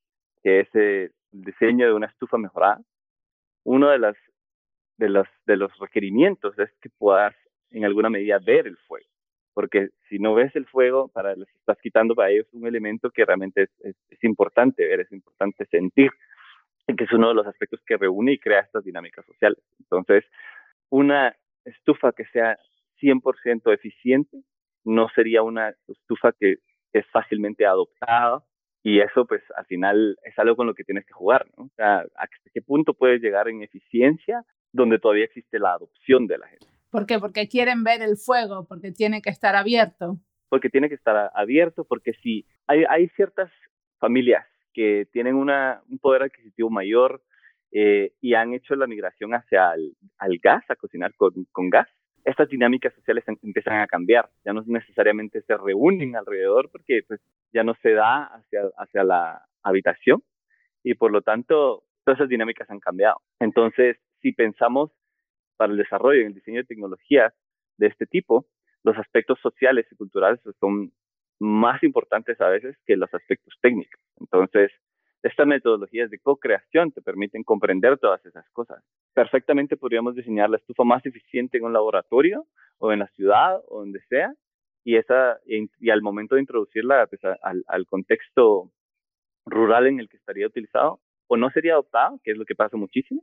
que 0.42 0.60
es 0.60 0.74
el 0.74 1.12
diseño 1.32 1.86
de 1.86 1.92
una 1.92 2.06
estufa 2.06 2.38
mejorada, 2.38 2.80
uno 3.64 3.90
de, 3.90 3.98
las, 3.98 4.16
de, 4.96 5.08
los, 5.08 5.26
de 5.44 5.56
los 5.56 5.76
requerimientos 5.78 6.58
es 6.58 6.70
que 6.80 6.88
puedas 6.88 7.34
en 7.70 7.84
alguna 7.84 8.08
medida 8.08 8.38
ver 8.38 8.66
el 8.66 8.76
fuego. 8.78 9.06
Porque 9.52 9.88
si 10.08 10.18
no 10.18 10.34
ves 10.34 10.54
el 10.54 10.66
fuego, 10.66 11.08
para 11.08 11.34
les 11.34 11.48
estás 11.56 11.78
quitando 11.80 12.14
para 12.14 12.30
ellos 12.30 12.46
un 12.52 12.66
elemento 12.66 13.10
que 13.10 13.24
realmente 13.24 13.62
es, 13.62 13.96
es, 14.08 14.24
importante 14.24 14.86
ver, 14.86 15.00
es 15.00 15.12
importante 15.12 15.66
sentir, 15.66 16.10
que 16.86 17.04
es 17.04 17.12
uno 17.12 17.28
de 17.28 17.34
los 17.34 17.46
aspectos 17.46 17.80
que 17.86 17.96
reúne 17.96 18.32
y 18.32 18.38
crea 18.38 18.60
estas 18.60 18.84
dinámicas 18.84 19.24
sociales. 19.26 19.58
Entonces, 19.80 20.24
una 20.90 21.36
estufa 21.64 22.12
que 22.12 22.24
sea 22.26 22.58
100% 23.00 23.72
eficiente 23.74 24.38
no 24.84 25.08
sería 25.14 25.42
una 25.42 25.74
estufa 25.88 26.32
que 26.32 26.56
es 26.92 27.06
fácilmente 27.12 27.66
adoptada 27.66 28.44
y 28.82 29.00
eso 29.00 29.26
pues 29.26 29.42
al 29.56 29.66
final 29.66 30.16
es 30.22 30.38
algo 30.38 30.54
con 30.54 30.68
lo 30.68 30.74
que 30.74 30.84
tienes 30.84 31.04
que 31.04 31.12
jugar, 31.12 31.46
¿no? 31.56 31.64
O 31.64 31.70
sea, 31.74 32.04
¿hasta 32.14 32.50
qué 32.54 32.62
punto 32.62 32.94
puedes 32.94 33.20
llegar 33.20 33.48
en 33.48 33.62
eficiencia 33.62 34.44
donde 34.72 34.98
todavía 34.98 35.24
existe 35.24 35.58
la 35.58 35.72
adopción 35.72 36.26
de 36.26 36.38
la 36.38 36.46
gente? 36.46 36.66
¿Por 36.90 37.04
qué? 37.04 37.18
Porque 37.18 37.48
quieren 37.48 37.82
ver 37.82 38.00
el 38.00 38.16
fuego, 38.16 38.64
porque 38.68 38.92
tiene 38.92 39.22
que 39.22 39.30
estar 39.30 39.56
abierto. 39.56 40.18
Porque 40.48 40.70
tiene 40.70 40.88
que 40.88 40.94
estar 40.94 41.32
abierto, 41.34 41.84
porque 41.84 42.12
si 42.22 42.46
hay, 42.68 42.84
hay 42.88 43.08
ciertas 43.08 43.50
familias 43.98 44.46
que 44.72 45.08
tienen 45.12 45.34
una, 45.34 45.82
un 45.88 45.98
poder 45.98 46.22
adquisitivo 46.22 46.70
mayor, 46.70 47.22
eh, 47.72 48.12
y 48.20 48.34
han 48.34 48.54
hecho 48.54 48.74
la 48.74 48.86
migración 48.86 49.34
hacia 49.34 49.74
el 49.74 49.96
al 50.18 50.38
gas, 50.38 50.64
a 50.68 50.76
cocinar 50.76 51.14
con, 51.14 51.32
con 51.52 51.70
gas, 51.70 51.88
estas 52.26 52.48
dinámicas 52.48 52.92
sociales 52.94 53.24
empiezan 53.42 53.80
a 53.80 53.86
cambiar. 53.86 54.28
Ya 54.44 54.52
no 54.52 54.62
necesariamente 54.66 55.42
se 55.42 55.56
reúnen 55.56 56.16
alrededor 56.16 56.68
porque 56.70 57.02
pues, 57.06 57.20
ya 57.52 57.62
no 57.62 57.74
se 57.82 57.92
da 57.92 58.24
hacia, 58.24 58.62
hacia 58.78 59.04
la 59.04 59.42
habitación 59.62 60.22
y 60.82 60.94
por 60.94 61.12
lo 61.12 61.22
tanto 61.22 61.84
todas 62.04 62.18
esas 62.18 62.28
dinámicas 62.28 62.68
han 62.68 62.80
cambiado. 62.80 63.20
Entonces, 63.38 63.96
si 64.22 64.32
pensamos 64.32 64.90
para 65.56 65.72
el 65.72 65.78
desarrollo 65.78 66.20
y 66.20 66.24
el 66.24 66.34
diseño 66.34 66.58
de 66.58 66.66
tecnologías 66.66 67.32
de 67.78 67.86
este 67.86 68.06
tipo, 68.06 68.46
los 68.82 68.96
aspectos 68.98 69.38
sociales 69.40 69.86
y 69.90 69.96
culturales 69.96 70.40
son 70.58 70.92
más 71.38 71.82
importantes 71.84 72.40
a 72.40 72.48
veces 72.48 72.76
que 72.86 72.96
los 72.96 73.12
aspectos 73.14 73.54
técnicos. 73.60 74.00
Entonces, 74.18 74.72
es 74.72 74.85
estas 75.26 75.46
metodologías 75.46 76.10
de 76.10 76.18
co-creación 76.18 76.92
te 76.92 77.02
permiten 77.02 77.42
comprender 77.42 77.98
todas 77.98 78.24
esas 78.24 78.48
cosas. 78.50 78.82
Perfectamente 79.14 79.76
podríamos 79.76 80.14
diseñar 80.14 80.50
la 80.50 80.58
estufa 80.58 80.84
más 80.84 81.04
eficiente 81.04 81.58
en 81.58 81.64
un 81.64 81.72
laboratorio 81.72 82.46
o 82.78 82.92
en 82.92 83.00
la 83.00 83.08
ciudad 83.08 83.60
o 83.68 83.80
donde 83.80 84.00
sea, 84.08 84.32
y, 84.84 84.96
esa, 84.96 85.38
y, 85.46 85.90
al 85.90 86.00
momento 86.00 86.36
de 86.36 86.42
introducirla 86.42 87.06
pues, 87.08 87.20
al, 87.42 87.64
al 87.66 87.86
contexto 87.86 88.70
rural 89.44 89.88
en 89.88 89.98
el 89.98 90.08
que 90.08 90.16
estaría 90.16 90.46
utilizado, 90.46 91.00
o 91.28 91.36
no 91.36 91.50
sería 91.50 91.72
adoptado, 91.72 92.20
que 92.22 92.32
es 92.32 92.38
lo 92.38 92.44
que 92.44 92.54
pasa 92.54 92.76
muchísimo, 92.76 93.22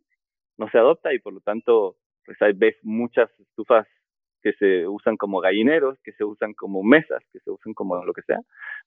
no 0.57 0.69
se 0.69 0.77
adopta 0.77 1.13
y 1.13 1.19
por 1.19 1.33
lo 1.33 1.39
tanto 1.39 1.95
pues 2.25 2.41
hay 2.41 2.53
ves 2.53 2.75
muchas 2.83 3.29
estufas 3.39 3.87
que 4.41 4.53
se 4.53 4.87
usan 4.87 5.15
como 5.15 5.39
gallineros, 5.39 5.97
que 6.03 6.11
se 6.13 6.23
usan 6.25 6.53
como 6.53 6.83
mesas, 6.83 7.23
que 7.31 7.39
se 7.39 7.49
usan 7.49 7.73
como 7.73 8.03
lo 8.03 8.13
que 8.13 8.21
sea, 8.23 8.39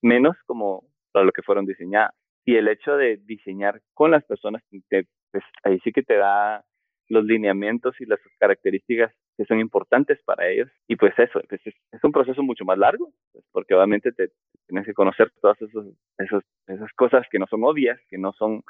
menos 0.02 0.36
como 0.46 0.84
para 1.12 1.24
lo 1.24 1.32
que 1.32 1.42
fueron 1.42 1.64
diseñadas. 1.64 2.14
Y 2.46 2.56
el 2.56 2.68
hecho 2.68 2.96
de 2.96 3.18
diseñar 3.18 3.82
con 3.92 4.12
las 4.12 4.24
personas, 4.24 4.62
pues 4.88 5.44
ahí 5.64 5.80
sí 5.80 5.92
que 5.92 6.02
te 6.02 6.16
da 6.16 6.64
los 7.08 7.24
lineamientos 7.24 8.00
y 8.00 8.06
las 8.06 8.20
características 8.38 9.12
que 9.36 9.44
son 9.44 9.60
importantes 9.60 10.22
para 10.24 10.48
ellos. 10.48 10.70
Y 10.88 10.96
pues 10.96 11.12
eso, 11.18 11.40
pues 11.48 11.60
es, 11.66 11.74
un 12.04 12.12
proceso 12.12 12.42
mucho 12.42 12.64
más 12.64 12.78
largo, 12.78 13.12
pues, 13.32 13.44
porque 13.52 13.74
obviamente 13.74 14.12
te, 14.12 14.30
tienes 14.66 14.86
que 14.86 14.94
conocer 14.94 15.30
todas 15.40 15.60
esos, 15.60 15.86
esos, 16.18 16.42
esas 16.68 16.92
cosas 16.94 17.26
que 17.30 17.38
no 17.38 17.46
son 17.46 17.64
obvias, 17.64 17.98
que 18.08 18.16
no 18.16 18.32
son 18.32 18.62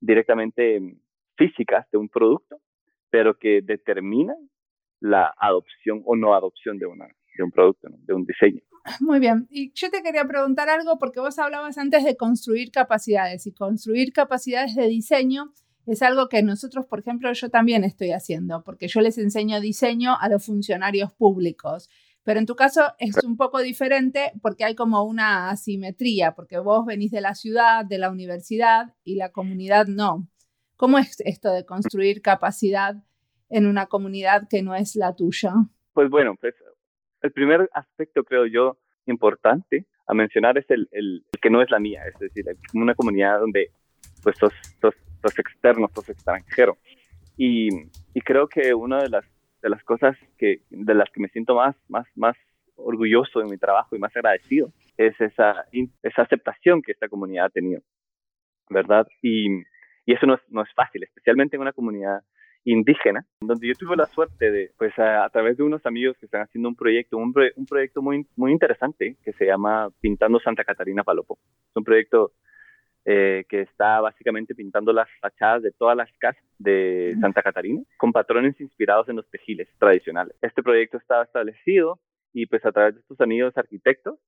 directamente 0.00 0.80
físicas 1.36 1.90
de 1.90 1.98
un 1.98 2.08
producto, 2.08 2.58
pero 3.10 3.34
que 3.38 3.60
determinan 3.60 4.38
la 5.00 5.34
adopción 5.36 6.02
o 6.04 6.14
no 6.16 6.34
adopción 6.34 6.78
de, 6.78 6.86
una, 6.86 7.08
de 7.40 7.44
un 7.44 7.50
producto, 7.50 7.88
de 7.90 8.14
un 8.14 8.24
diseño. 8.24 8.60
Muy 9.00 9.18
bien. 9.18 9.46
Y 9.50 9.72
yo 9.72 9.90
te 9.90 10.02
quería 10.02 10.24
preguntar 10.24 10.68
algo 10.68 10.98
porque 10.98 11.20
vos 11.20 11.38
hablabas 11.38 11.78
antes 11.78 12.04
de 12.04 12.16
construir 12.16 12.70
capacidades 12.70 13.46
y 13.46 13.52
construir 13.52 14.12
capacidades 14.12 14.74
de 14.74 14.86
diseño 14.88 15.52
es 15.86 16.02
algo 16.02 16.28
que 16.28 16.42
nosotros, 16.42 16.86
por 16.86 17.00
ejemplo, 17.00 17.32
yo 17.32 17.48
también 17.48 17.84
estoy 17.84 18.12
haciendo 18.12 18.62
porque 18.62 18.88
yo 18.88 19.00
les 19.00 19.18
enseño 19.18 19.60
diseño 19.60 20.16
a 20.20 20.28
los 20.28 20.44
funcionarios 20.44 21.12
públicos. 21.12 21.88
Pero 22.22 22.38
en 22.38 22.46
tu 22.46 22.54
caso 22.54 22.82
es 22.98 23.16
un 23.24 23.38
poco 23.38 23.60
diferente 23.60 24.32
porque 24.42 24.64
hay 24.64 24.74
como 24.74 25.02
una 25.04 25.48
asimetría, 25.48 26.34
porque 26.34 26.58
vos 26.58 26.84
venís 26.84 27.10
de 27.10 27.22
la 27.22 27.34
ciudad, 27.34 27.86
de 27.86 27.98
la 27.98 28.10
universidad 28.10 28.94
y 29.02 29.14
la 29.14 29.32
comunidad 29.32 29.86
no. 29.86 30.28
¿Cómo 30.76 30.98
es 30.98 31.20
esto 31.24 31.50
de 31.50 31.64
construir 31.64 32.20
capacidad 32.20 33.02
en 33.48 33.66
una 33.66 33.86
comunidad 33.86 34.48
que 34.48 34.62
no 34.62 34.74
es 34.74 34.96
la 34.96 35.14
tuya? 35.16 35.54
Pues 35.94 36.10
bueno, 36.10 36.36
pues 36.38 36.54
el 37.22 37.32
primer 37.32 37.68
aspecto 37.72 38.24
creo 38.24 38.46
yo 38.46 38.78
importante 39.06 39.86
a 40.06 40.14
mencionar 40.14 40.58
es 40.58 40.66
el, 40.70 41.24
que 41.40 41.50
no 41.50 41.62
es 41.62 41.70
la 41.70 41.78
mía, 41.78 42.02
es 42.06 42.18
decir, 42.18 42.44
una 42.74 42.94
comunidad 42.94 43.40
donde 43.40 43.70
pues 44.22 44.36
sos, 44.38 44.52
sos, 44.80 44.94
sos 45.22 45.38
externo, 45.38 45.88
sos 45.94 46.08
extranjero. 46.08 46.76
Y, 47.36 47.68
creo 48.24 48.48
que 48.48 48.74
una 48.74 49.02
de 49.02 49.08
las, 49.08 49.24
de 49.62 49.70
las 49.70 49.82
cosas 49.84 50.16
que, 50.36 50.62
de 50.68 50.94
las 50.94 51.08
que 51.10 51.20
me 51.20 51.28
siento 51.28 51.54
más, 51.54 51.74
más, 51.88 52.06
más 52.14 52.36
orgulloso 52.76 53.40
en 53.40 53.50
mi 53.50 53.56
trabajo 53.56 53.96
y 53.96 53.98
más 53.98 54.14
agradecido 54.14 54.72
es 54.96 55.18
esa, 55.20 55.64
esa 56.02 56.22
aceptación 56.22 56.82
que 56.82 56.92
esta 56.92 57.08
comunidad 57.08 57.46
ha 57.46 57.50
tenido, 57.50 57.80
¿verdad? 58.68 59.06
Y, 59.22 59.48
y 60.04 60.12
eso 60.12 60.26
no 60.26 60.34
es, 60.34 60.40
no 60.48 60.62
es 60.62 60.72
fácil, 60.74 61.02
especialmente 61.02 61.56
en 61.56 61.62
una 61.62 61.72
comunidad 61.72 62.22
indígena, 62.72 63.24
donde 63.40 63.68
yo 63.68 63.74
tuve 63.74 63.96
la 63.96 64.06
suerte 64.06 64.50
de, 64.50 64.70
pues 64.78 64.96
a, 64.98 65.28
través 65.30 65.56
de 65.56 65.62
unos 65.62 65.84
amigos 65.86 66.16
que 66.18 66.26
están 66.26 66.42
haciendo 66.42 66.68
un 66.68 66.76
proyecto, 66.76 67.16
un, 67.16 67.32
un, 67.56 67.66
proyecto 67.66 68.02
muy, 68.02 68.26
muy 68.36 68.52
interesante 68.52 69.16
que 69.24 69.32
se 69.32 69.46
llama 69.46 69.88
Pintando 70.00 70.40
Santa 70.40 70.64
Catarina 70.64 71.04
Palopo. 71.04 71.38
Es 71.70 71.76
un 71.76 71.84
proyecto 71.84 72.32
eh, 73.06 73.44
que 73.48 73.62
está 73.62 74.00
básicamente 74.00 74.54
pintando 74.54 74.92
las 74.92 75.08
fachadas 75.20 75.62
de 75.62 75.72
todas 75.72 75.96
las 75.96 76.10
casas 76.18 76.44
de 76.58 77.16
Santa 77.20 77.42
Catarina 77.42 77.82
con 77.96 78.12
patrones 78.12 78.60
inspirados 78.60 79.08
en 79.08 79.16
los 79.16 79.28
tejiles 79.30 79.68
tradicionales. 79.78 80.36
Este 80.42 80.62
proyecto 80.62 80.98
estaba 80.98 81.24
establecido 81.24 81.98
y 82.32 82.46
pues 82.46 82.64
a 82.64 82.72
través 82.72 82.94
de 82.94 83.00
estos 83.00 83.20
amigos 83.20 83.56
arquitectos, 83.56 84.18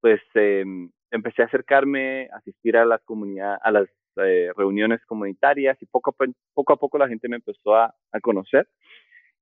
pues 0.00 0.20
em, 0.34 0.90
empecé 1.10 1.42
a 1.42 1.46
acercarme, 1.46 2.28
a 2.32 2.36
asistir 2.36 2.76
a 2.76 2.84
las 2.84 3.02
comunidades, 3.02 3.60
a 3.62 3.70
las 3.72 3.88
eh, 4.24 4.52
reuniones 4.56 5.04
comunitarias 5.06 5.80
y 5.82 5.86
poco 5.86 6.10
a, 6.10 6.76
poco 6.76 6.98
la 6.98 7.08
gente 7.08 7.28
me 7.28 7.36
empezó 7.36 7.74
a, 7.74 7.94
conocer 8.22 8.68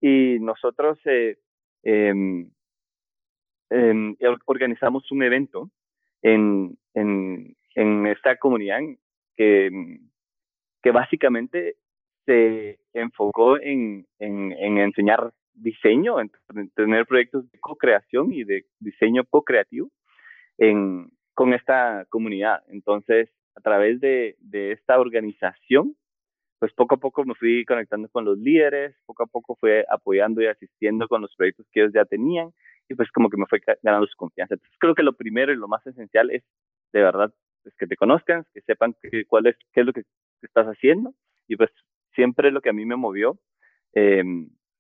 y 0.00 0.38
nosotros 0.40 0.98
eh, 1.04 1.36
em, 1.82 2.50
em, 3.70 4.16
organizamos 4.46 5.10
un 5.10 5.22
evento 5.22 5.70
en, 6.22 6.76
en, 6.94 7.56
esta 8.06 8.36
comunidad 8.36 8.80
que, 9.36 9.70
que 10.82 10.90
básicamente 10.90 11.76
se 12.26 12.78
enfocó 12.92 13.58
en, 13.60 14.06
en, 14.18 14.52
en 14.52 14.78
enseñar 14.78 15.32
diseño, 15.54 16.20
en, 16.20 16.30
tener 16.74 17.06
proyectos 17.06 17.50
de 17.50 17.58
co-creación 17.58 18.32
y 18.32 18.44
de 18.44 18.64
diseño 18.78 19.24
co-creativo 19.24 19.90
con 21.34 21.54
esta 21.54 22.04
comunidad. 22.08 22.62
Entonces, 22.68 23.30
a 23.58 23.60
través 23.60 24.00
de, 24.00 24.36
de, 24.38 24.72
esta 24.72 25.00
organización, 25.00 25.96
pues 26.60 26.72
poco 26.74 26.94
a 26.94 26.98
poco 26.98 27.24
me 27.24 27.34
fui 27.34 27.64
conectando 27.64 28.08
con 28.08 28.24
los 28.24 28.38
líderes, 28.38 28.96
poco 29.04 29.24
a 29.24 29.26
poco 29.26 29.56
fui 29.56 29.70
apoyando 29.88 30.40
y 30.40 30.46
asistiendo 30.46 31.08
con 31.08 31.22
los 31.22 31.34
proyectos 31.36 31.66
que 31.72 31.80
ellos 31.80 31.92
ya 31.92 32.04
tenían 32.04 32.50
y 32.88 32.94
pues 32.94 33.10
como 33.10 33.28
que 33.28 33.36
me 33.36 33.46
fue 33.46 33.60
ganando 33.82 34.06
su 34.06 34.16
confianza. 34.16 34.54
Entonces 34.54 34.76
creo 34.78 34.94
que 34.94 35.02
lo 35.02 35.12
primero 35.12 35.52
y 35.52 35.56
lo 35.56 35.68
más 35.68 35.84
esencial 35.86 36.30
es 36.30 36.42
de 36.92 37.02
verdad 37.02 37.32
pues, 37.62 37.74
que 37.76 37.86
te 37.86 37.96
conozcan, 37.96 38.44
que 38.54 38.60
sepan 38.62 38.94
qué, 39.02 39.24
cuál 39.26 39.46
es, 39.46 39.56
qué 39.72 39.80
es 39.80 39.86
lo 39.86 39.92
que 39.92 40.02
estás 40.42 40.66
haciendo 40.66 41.14
y 41.48 41.56
pues 41.56 41.70
siempre 42.14 42.52
lo 42.52 42.60
que 42.60 42.70
a 42.70 42.72
mí 42.72 42.84
me 42.86 42.96
movió 42.96 43.38
eh, 43.94 44.22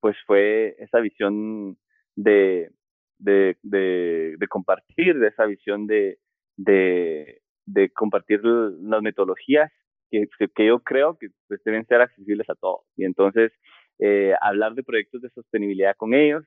pues 0.00 0.16
fue 0.26 0.76
esa 0.78 1.00
visión 1.00 1.76
de, 2.14 2.70
de, 3.18 3.56
de, 3.62 4.36
de 4.38 4.48
compartir, 4.48 5.18
de 5.18 5.28
esa 5.28 5.46
visión 5.46 5.86
de, 5.88 6.18
de, 6.56 7.40
de 7.72 7.90
compartir 7.90 8.40
las 8.44 9.02
metodologías 9.02 9.70
que, 10.10 10.26
que 10.54 10.66
yo 10.66 10.80
creo 10.80 11.18
que 11.18 11.28
pues, 11.48 11.62
deben 11.64 11.86
ser 11.86 12.00
accesibles 12.00 12.48
a 12.48 12.54
todos. 12.54 12.80
Y 12.96 13.04
entonces, 13.04 13.52
eh, 13.98 14.34
hablar 14.40 14.74
de 14.74 14.82
proyectos 14.82 15.22
de 15.22 15.30
sostenibilidad 15.30 15.94
con 15.96 16.14
ellos, 16.14 16.44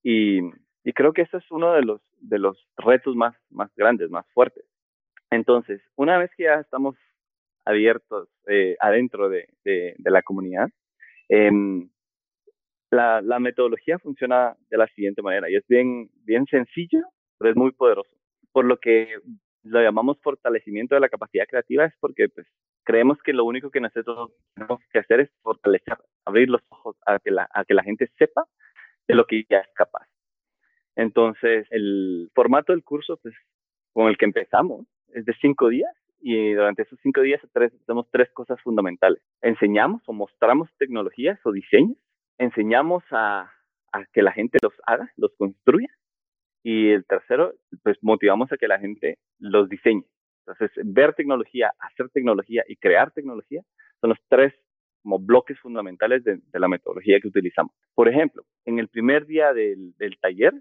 Y, 0.04 0.40
y 0.84 0.94
creo 0.94 1.14
que 1.14 1.24
ese 1.24 1.38
es 1.38 1.52
uno 1.52 1.74
de 1.74 1.84
los, 1.84 2.02
de 2.20 2.40
los 2.40 2.58
retos 2.78 3.16
más, 3.16 3.36
más 3.50 3.70
grandes, 3.76 4.10
más 4.10 4.26
fuertes. 4.34 4.66
Entonces, 5.30 5.82
una 5.96 6.18
vez 6.18 6.32
que 6.36 6.44
ya 6.44 6.56
estamos 6.56 6.96
abiertos 7.66 8.30
eh, 8.48 8.76
adentro 8.80 9.30
de, 9.30 9.48
de, 9.64 9.96
de, 9.98 10.12
la 10.12 10.24
comunidad, 10.24 10.70
eh, 11.30 11.52
la, 12.92 13.40
metodología 13.40 13.98
funciona 14.00 14.56
de 14.70 14.78
la 14.78 14.88
siguiente 14.88 15.22
manera 15.22 15.50
y 15.50 15.56
es 15.56 15.66
bien, 15.68 16.10
bien 16.26 16.46
sencillo, 16.46 17.02
pero 17.38 17.52
es 17.52 17.58
muy 17.58 17.72
poderoso. 17.72 18.12
Por 18.52 18.66
lo 18.66 18.78
que 18.78 19.16
lo 19.64 19.82
llamamos 19.82 20.20
fortalecimiento 20.22 20.96
de 20.96 21.02
la 21.02 21.10
capacidad 21.10 21.46
creativa 21.48 21.86
es 21.86 21.94
porque 22.00 22.28
pues, 22.30 22.48
creemos 22.84 23.18
que 23.24 23.34
lo 23.34 23.46
único 23.46 23.72
que 23.72 23.80
nosotros 23.80 24.32
tenemos 24.56 24.82
que 24.92 25.00
hacer 25.00 25.22
es 25.22 25.32
fortalecer, 25.42 25.98
abrir 26.26 26.50
los 26.50 26.62
ojos 26.70 26.98
a 27.06 27.20
que 27.20 27.32
la, 27.32 27.48
a 27.54 27.64
que 27.64 27.74
la 27.74 27.84
gente 27.84 28.10
sepa 28.18 28.44
de 29.08 29.16
lo 29.16 29.26
que 29.26 29.46
ya 29.50 29.60
es 29.60 29.74
capaz. 29.74 30.08
Entonces, 30.96 31.68
el 31.72 32.30
formato 32.36 32.74
del 32.74 32.84
curso 32.84 33.18
pues, 33.22 33.34
con 33.94 34.10
el 34.10 34.18
que 34.18 34.26
empezamos 34.26 34.86
es 35.14 35.26
de 35.26 35.34
cinco 35.42 35.70
días 35.70 35.92
y 36.20 36.54
durante 36.54 36.84
esos 36.84 37.00
cinco 37.02 37.22
días 37.22 37.42
hacemos 37.44 38.08
tres 38.12 38.30
cosas 38.34 38.62
fundamentales. 38.62 39.22
Enseñamos 39.42 40.02
o 40.08 40.14
mostramos 40.14 40.70
tecnologías 40.78 41.40
o 41.46 41.52
diseños, 41.52 41.98
enseñamos 42.42 43.04
a, 43.12 43.52
a 43.92 44.06
que 44.14 44.22
la 44.22 44.32
gente 44.32 44.58
los 44.62 44.74
haga, 44.86 45.12
los 45.16 45.32
construya 45.38 45.90
y 46.64 46.90
el 46.90 47.06
tercero, 47.06 47.54
pues 47.84 47.98
motivamos 48.02 48.52
a 48.52 48.58
que 48.58 48.68
la 48.68 48.80
gente 48.80 49.18
los 49.40 49.70
diseñe. 49.70 50.06
Entonces, 50.46 50.72
ver 50.84 51.14
tecnología, 51.14 51.72
hacer 51.80 52.10
tecnología 52.10 52.64
y 52.68 52.76
crear 52.76 53.12
tecnología 53.12 53.62
son 54.00 54.10
los 54.12 54.20
tres 54.28 54.54
como 55.04 55.20
bloques 55.20 55.60
fundamentales 55.60 56.24
de, 56.24 56.42
la 56.54 56.68
metodología 56.68 57.20
que 57.20 57.28
utilizamos. 57.28 57.74
Por 57.96 58.08
ejemplo, 58.08 58.44
en 58.66 58.80
el 58.80 58.88
primer 58.88 59.26
día 59.26 59.54
del, 59.54 59.94
taller, 60.20 60.54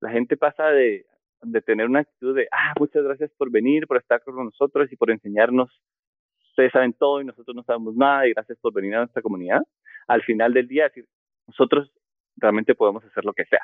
la 0.00 0.10
gente 0.10 0.36
pasa 0.36 0.66
de, 0.66 1.06
de, 1.42 1.60
tener 1.62 1.86
una 1.86 2.00
actitud 2.00 2.34
de, 2.34 2.48
ah, 2.52 2.74
muchas 2.78 3.02
gracias 3.02 3.32
por 3.36 3.50
venir, 3.50 3.86
por 3.86 3.96
estar 3.96 4.22
con 4.22 4.36
nosotros 4.36 4.90
y 4.92 4.96
por 4.96 5.10
enseñarnos. 5.10 5.70
Ustedes 6.50 6.72
saben 6.72 6.92
todo 6.92 7.20
y 7.20 7.24
nosotros 7.24 7.56
no 7.56 7.62
sabemos 7.64 7.96
nada 7.96 8.26
y 8.26 8.32
gracias 8.32 8.58
por 8.60 8.72
venir 8.72 8.94
a 8.94 8.98
nuestra 8.98 9.22
comunidad. 9.22 9.62
Al 10.06 10.22
final 10.22 10.54
del 10.54 10.68
día, 10.68 10.84
decir, 10.84 11.04
nosotros 11.48 11.90
realmente 12.36 12.74
podemos 12.74 13.04
hacer 13.04 13.24
lo 13.24 13.32
que 13.32 13.44
sea. 13.46 13.62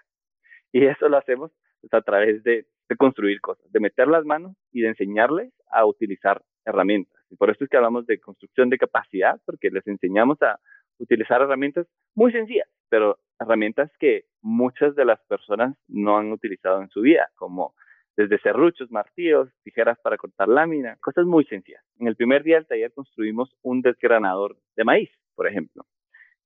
Y 0.73 0.87
eso 0.87 1.09
lo 1.09 1.19
hacemos 1.19 1.53
pues, 1.81 1.95
a 1.95 2.03
través 2.03 2.43
de, 2.43 2.67
construir 2.99 3.41
cosas, 3.41 3.71
de 3.73 3.81
meter 3.81 4.09
las 4.09 4.25
manos 4.25 4.57
y 4.73 4.81
de 4.81 4.89
enseñarles 4.89 5.53
a 5.71 5.85
utilizar 5.85 6.43
herramientas. 6.65 7.23
Y 7.31 7.37
por 7.37 7.51
eso 7.51 7.65
es 7.65 7.71
que 7.71 7.77
hablamos 7.77 8.07
de 8.07 8.21
construcción 8.21 8.71
de 8.71 8.79
capacidad, 8.79 9.41
porque 9.45 9.71
les 9.71 9.87
enseñamos 9.87 10.41
a 10.43 10.59
utilizar 10.99 11.43
herramientas 11.43 11.87
muy 12.15 12.33
sencillas, 12.33 12.69
pero 12.89 13.19
herramientas 13.41 13.91
que 13.99 14.25
muchas 14.43 14.95
de 14.95 15.05
las 15.05 15.21
personas 15.27 15.77
no 15.89 16.19
han 16.19 16.33
utilizado 16.33 16.83
en 16.83 16.89
su 16.89 17.01
vida, 17.01 17.31
como 17.35 17.75
desde 18.17 18.39
serruchos, 18.39 18.91
martillos, 18.91 19.49
tijeras 19.65 19.99
para 20.01 20.17
cortar 20.17 20.49
lámina, 20.49 20.97
cosas 21.01 21.27
muy 21.27 21.45
sencillas. 21.47 21.83
En 21.99 22.07
el 22.07 22.17
primer 22.17 22.45
día 22.45 22.57
del 22.57 22.67
taller 22.67 22.93
construimos 22.93 23.55
un 23.63 23.83
desgranador 23.83 24.57
de 24.77 24.85
maíz, 24.85 25.11
por 25.35 25.49
ejemplo, 25.49 25.85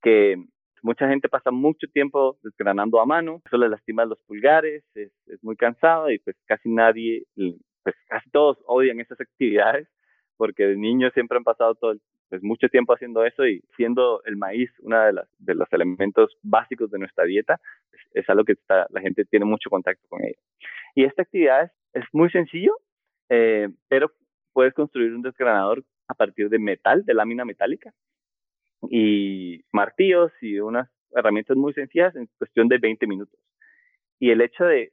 que 0.00 0.36
mucha 0.82 1.08
gente 1.08 1.28
pasa 1.28 1.50
mucho 1.50 1.86
tiempo 1.88 2.38
desgranando 2.42 3.00
a 3.00 3.06
mano, 3.06 3.42
eso 3.44 3.56
le 3.56 3.68
lastima 3.68 4.04
los 4.04 4.20
pulgares, 4.22 4.84
es, 4.94 5.12
es 5.26 5.42
muy 5.42 5.56
cansado 5.56 6.10
y 6.10 6.18
pues 6.18 6.36
casi 6.46 6.68
nadie, 6.68 7.24
pues 7.82 7.96
casi 8.08 8.30
todos 8.30 8.58
odian 8.66 9.00
esas 9.00 9.20
actividades 9.20 9.88
porque 10.38 10.66
de 10.66 10.76
niños 10.76 11.12
siempre 11.12 11.36
han 11.36 11.44
pasado 11.44 11.74
todo 11.74 11.94
pues, 12.30 12.42
mucho 12.42 12.68
tiempo 12.68 12.94
haciendo 12.94 13.24
eso 13.24 13.46
y 13.46 13.60
siendo 13.76 14.22
el 14.24 14.36
maíz 14.36 14.70
uno 14.80 14.98
de, 15.00 15.20
de 15.38 15.54
los 15.54 15.70
elementos 15.72 16.38
básicos 16.42 16.90
de 16.90 16.98
nuestra 16.98 17.24
dieta, 17.24 17.60
es, 18.14 18.28
algo 18.30 18.44
que 18.44 18.54
la 18.68 19.00
gente 19.00 19.24
tiene 19.26 19.44
mucho 19.44 19.68
contacto 19.68 20.06
con 20.08 20.24
ello. 20.24 20.38
Y 20.94 21.04
esta 21.04 21.22
actividad 21.22 21.64
es, 21.64 21.72
es 21.92 22.04
muy 22.12 22.30
sencillo, 22.30 22.72
eh, 23.28 23.68
pero 23.88 24.12
puedes 24.52 24.72
construir 24.72 25.12
un 25.12 25.22
desgranador 25.22 25.84
a 26.06 26.14
partir 26.14 26.48
de 26.48 26.58
metal, 26.58 27.04
de 27.04 27.14
lámina 27.14 27.44
metálica, 27.44 27.92
y 28.90 29.62
martillos 29.72 30.32
y 30.40 30.60
unas 30.60 30.88
herramientas 31.12 31.56
muy 31.56 31.72
sencillas 31.74 32.14
en 32.16 32.28
cuestión 32.38 32.68
de 32.68 32.78
20 32.78 33.06
minutos. 33.06 33.38
Y 34.18 34.30
el 34.30 34.40
hecho 34.40 34.64
de 34.64 34.92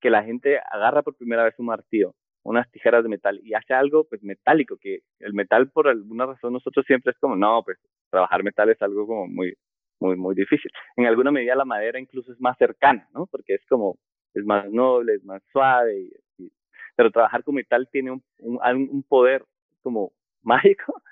que 0.00 0.10
la 0.10 0.22
gente 0.24 0.58
agarra 0.70 1.02
por 1.02 1.16
primera 1.16 1.44
vez 1.44 1.54
un 1.58 1.66
martillo 1.66 2.14
unas 2.48 2.70
tijeras 2.70 3.02
de 3.02 3.10
metal 3.10 3.40
y 3.42 3.54
hace 3.54 3.74
algo 3.74 4.04
pues 4.08 4.22
metálico, 4.22 4.78
que 4.80 5.00
el 5.20 5.34
metal 5.34 5.70
por 5.70 5.88
alguna 5.88 6.26
razón 6.26 6.54
nosotros 6.54 6.86
siempre 6.86 7.12
es 7.12 7.18
como, 7.18 7.36
no, 7.36 7.62
pues 7.62 7.78
trabajar 8.10 8.42
metal 8.42 8.70
es 8.70 8.80
algo 8.80 9.06
como 9.06 9.26
muy, 9.26 9.54
muy, 10.00 10.16
muy 10.16 10.34
difícil. 10.34 10.70
En 10.96 11.06
alguna 11.06 11.30
medida 11.30 11.54
la 11.54 11.66
madera 11.66 12.00
incluso 12.00 12.32
es 12.32 12.40
más 12.40 12.56
cercana, 12.56 13.06
¿no? 13.12 13.26
Porque 13.26 13.54
es 13.54 13.66
como, 13.68 13.98
es 14.32 14.44
más 14.44 14.70
noble, 14.70 15.14
es 15.16 15.24
más 15.24 15.42
suave, 15.52 16.08
y, 16.38 16.50
pero 16.96 17.10
trabajar 17.10 17.44
con 17.44 17.54
metal 17.54 17.86
tiene 17.92 18.12
un, 18.12 18.22
un, 18.38 18.58
un 18.64 19.02
poder 19.02 19.44
como 19.82 20.12
mágico 20.42 21.02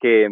que 0.00 0.28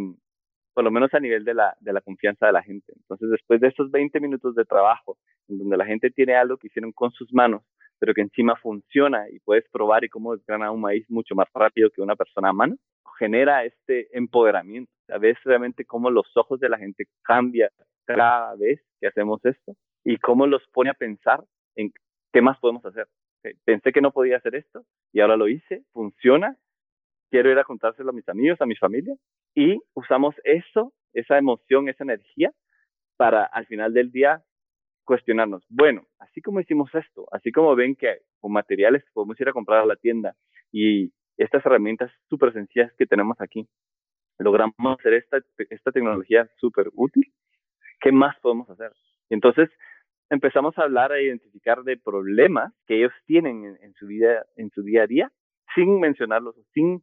por 0.80 0.84
lo 0.86 0.90
menos 0.90 1.12
a 1.12 1.20
nivel 1.20 1.44
de 1.44 1.52
la, 1.52 1.76
de 1.78 1.92
la 1.92 2.00
confianza 2.00 2.46
de 2.46 2.52
la 2.52 2.62
gente. 2.62 2.94
Entonces, 2.96 3.28
después 3.28 3.60
de 3.60 3.68
esos 3.68 3.90
20 3.90 4.18
minutos 4.18 4.54
de 4.54 4.64
trabajo, 4.64 5.18
en 5.46 5.58
donde 5.58 5.76
la 5.76 5.84
gente 5.84 6.10
tiene 6.10 6.34
algo 6.34 6.56
que 6.56 6.68
hicieron 6.68 6.90
con 6.92 7.10
sus 7.10 7.30
manos, 7.34 7.60
pero 7.98 8.14
que 8.14 8.22
encima 8.22 8.56
funciona 8.56 9.28
y 9.28 9.40
puedes 9.40 9.68
probar 9.68 10.04
y 10.04 10.08
cómo 10.08 10.34
desgrana 10.34 10.70
un 10.70 10.80
maíz 10.80 11.04
mucho 11.10 11.34
más 11.34 11.48
rápido 11.52 11.90
que 11.90 12.00
una 12.00 12.16
persona 12.16 12.48
a 12.48 12.54
mano, 12.54 12.76
genera 13.18 13.62
este 13.66 14.08
empoderamiento. 14.16 14.90
A 15.10 15.18
veces 15.18 15.44
realmente 15.44 15.84
cómo 15.84 16.10
los 16.10 16.34
ojos 16.34 16.58
de 16.60 16.70
la 16.70 16.78
gente 16.78 17.04
cambian 17.24 17.68
cada 18.06 18.56
vez 18.56 18.80
que 19.02 19.08
hacemos 19.08 19.44
esto 19.44 19.76
y 20.02 20.16
cómo 20.16 20.46
los 20.46 20.66
pone 20.72 20.88
a 20.88 20.94
pensar 20.94 21.44
en 21.76 21.92
qué 22.32 22.40
más 22.40 22.58
podemos 22.58 22.86
hacer. 22.86 23.06
Pensé 23.66 23.92
que 23.92 24.00
no 24.00 24.12
podía 24.12 24.38
hacer 24.38 24.54
esto 24.54 24.86
y 25.12 25.20
ahora 25.20 25.36
lo 25.36 25.46
hice, 25.46 25.84
funciona, 25.92 26.56
quiero 27.30 27.50
ir 27.50 27.58
a 27.58 27.64
contárselo 27.64 28.08
a 28.08 28.14
mis 28.14 28.26
amigos, 28.30 28.58
a 28.62 28.66
mi 28.66 28.76
familia 28.76 29.14
y 29.54 29.80
usamos 29.94 30.34
eso, 30.44 30.92
esa 31.12 31.38
emoción, 31.38 31.88
esa 31.88 32.04
energía 32.04 32.52
para 33.16 33.44
al 33.44 33.66
final 33.66 33.92
del 33.92 34.10
día 34.10 34.42
cuestionarnos, 35.04 35.64
bueno, 35.68 36.06
así 36.18 36.40
como 36.40 36.60
hicimos 36.60 36.94
esto, 36.94 37.26
así 37.32 37.50
como 37.50 37.74
ven 37.74 37.96
que 37.96 38.20
con 38.38 38.52
materiales 38.52 39.04
podemos 39.12 39.40
ir 39.40 39.48
a 39.48 39.52
comprar 39.52 39.80
a 39.80 39.86
la 39.86 39.96
tienda 39.96 40.36
y 40.70 41.12
estas 41.36 41.64
herramientas 41.66 42.12
súper 42.28 42.52
sencillas 42.52 42.92
que 42.96 43.06
tenemos 43.06 43.40
aquí, 43.40 43.66
logramos 44.38 44.98
hacer 44.98 45.14
esta, 45.14 45.38
esta 45.70 45.90
tecnología 45.90 46.48
súper 46.58 46.90
útil, 46.94 47.32
¿qué 48.00 48.12
más 48.12 48.38
podemos 48.40 48.70
hacer? 48.70 48.92
Entonces 49.30 49.68
empezamos 50.30 50.78
a 50.78 50.82
hablar, 50.82 51.12
a 51.12 51.20
identificar 51.20 51.82
de 51.82 51.96
problemas 51.96 52.72
que 52.86 52.98
ellos 52.98 53.12
tienen 53.26 53.76
en, 53.82 53.94
su 53.94 54.06
vida, 54.06 54.46
en 54.56 54.70
su 54.70 54.82
día 54.82 55.02
a 55.02 55.06
día, 55.06 55.32
sin 55.74 56.00
mencionarlos, 56.00 56.56
sin 56.72 57.02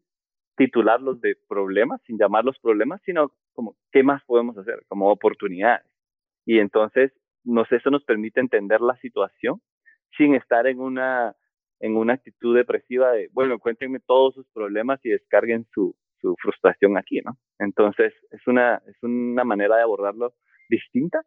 titularlos 0.57 1.21
de 1.21 1.37
problemas, 1.47 2.01
sin 2.05 2.17
llamarlos 2.17 2.57
problemas, 2.59 3.01
sino 3.05 3.31
como 3.53 3.75
qué 3.91 4.03
más 4.03 4.23
podemos 4.25 4.57
hacer, 4.57 4.83
como 4.87 5.09
oportunidades. 5.09 5.85
Y 6.45 6.59
entonces 6.59 7.11
nos, 7.43 7.71
eso 7.71 7.89
nos 7.89 8.03
permite 8.03 8.39
entender 8.39 8.81
la 8.81 8.97
situación 8.97 9.61
sin 10.17 10.35
estar 10.35 10.67
en 10.67 10.79
una, 10.79 11.35
en 11.79 11.95
una 11.95 12.13
actitud 12.13 12.55
depresiva 12.55 13.11
de, 13.11 13.29
bueno, 13.31 13.59
cuéntenme 13.59 13.99
todos 13.99 14.33
sus 14.33 14.47
problemas 14.51 14.99
y 15.03 15.09
descarguen 15.09 15.65
su, 15.73 15.95
su 16.19 16.35
frustración 16.41 16.97
aquí, 16.97 17.21
¿no? 17.23 17.37
Entonces, 17.59 18.13
es 18.31 18.47
una, 18.47 18.81
es 18.87 19.01
una 19.03 19.43
manera 19.43 19.77
de 19.77 19.83
abordarlo 19.83 20.33
distinta 20.69 21.21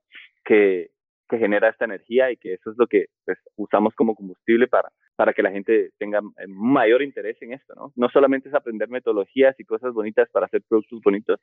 que, 0.44 0.90
que 1.30 1.38
genera 1.38 1.70
esta 1.70 1.84
energía 1.84 2.30
y 2.30 2.36
que 2.36 2.54
eso 2.54 2.70
es 2.70 2.76
lo 2.76 2.86
que 2.86 3.06
pues, 3.24 3.38
usamos 3.56 3.94
como 3.94 4.14
combustible 4.14 4.66
para, 4.66 4.90
para 5.16 5.32
que 5.32 5.42
la 5.42 5.52
gente 5.52 5.90
tenga 5.98 6.20
mayor 6.48 7.02
interés 7.02 7.40
en 7.40 7.52
esto, 7.52 7.74
¿no? 7.74 7.92
No 7.96 8.08
solamente 8.10 8.48
es 8.48 8.54
aprender 8.54 8.88
metodologías 8.88 9.58
y 9.58 9.64
cosas 9.64 9.94
bonitas 9.94 10.28
para 10.30 10.46
hacer 10.46 10.62
productos 10.68 11.00
bonitos, 11.02 11.40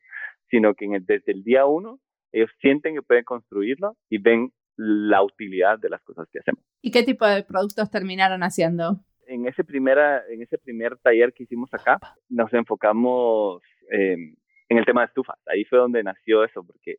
sino 0.49 0.73
que 0.75 0.87
desde 1.01 1.31
el 1.31 1.43
día 1.43 1.65
uno 1.65 1.99
ellos 2.31 2.51
sienten 2.59 2.95
que 2.95 3.01
pueden 3.01 3.23
construirlo 3.23 3.95
y 4.09 4.17
ven 4.19 4.51
la 4.75 5.23
utilidad 5.23 5.79
de 5.79 5.89
las 5.89 6.03
cosas 6.03 6.27
que 6.31 6.39
hacemos. 6.39 6.63
¿Y 6.81 6.91
qué 6.91 7.03
tipo 7.03 7.25
de 7.25 7.43
productos 7.43 7.89
terminaron 7.89 8.43
haciendo? 8.43 8.99
En 9.25 9.47
ese, 9.47 9.63
primera, 9.63 10.23
en 10.29 10.41
ese 10.41 10.57
primer 10.57 10.97
taller 10.97 11.33
que 11.33 11.43
hicimos 11.43 11.73
acá, 11.73 11.97
nos 12.29 12.53
enfocamos 12.53 13.61
em, 13.89 14.35
en 14.69 14.77
el 14.77 14.85
tema 14.85 15.01
de 15.01 15.07
estufas. 15.07 15.39
Ahí 15.47 15.65
fue 15.65 15.79
donde 15.79 16.03
nació 16.03 16.43
eso, 16.43 16.63
porque 16.63 16.97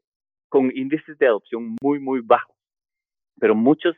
con 0.48 0.70
índices 0.74 1.16
de 1.18 1.26
adopción 1.26 1.76
muy, 1.80 2.00
muy 2.00 2.20
bajos, 2.20 2.56
pero 3.40 3.54
muchos 3.54 3.96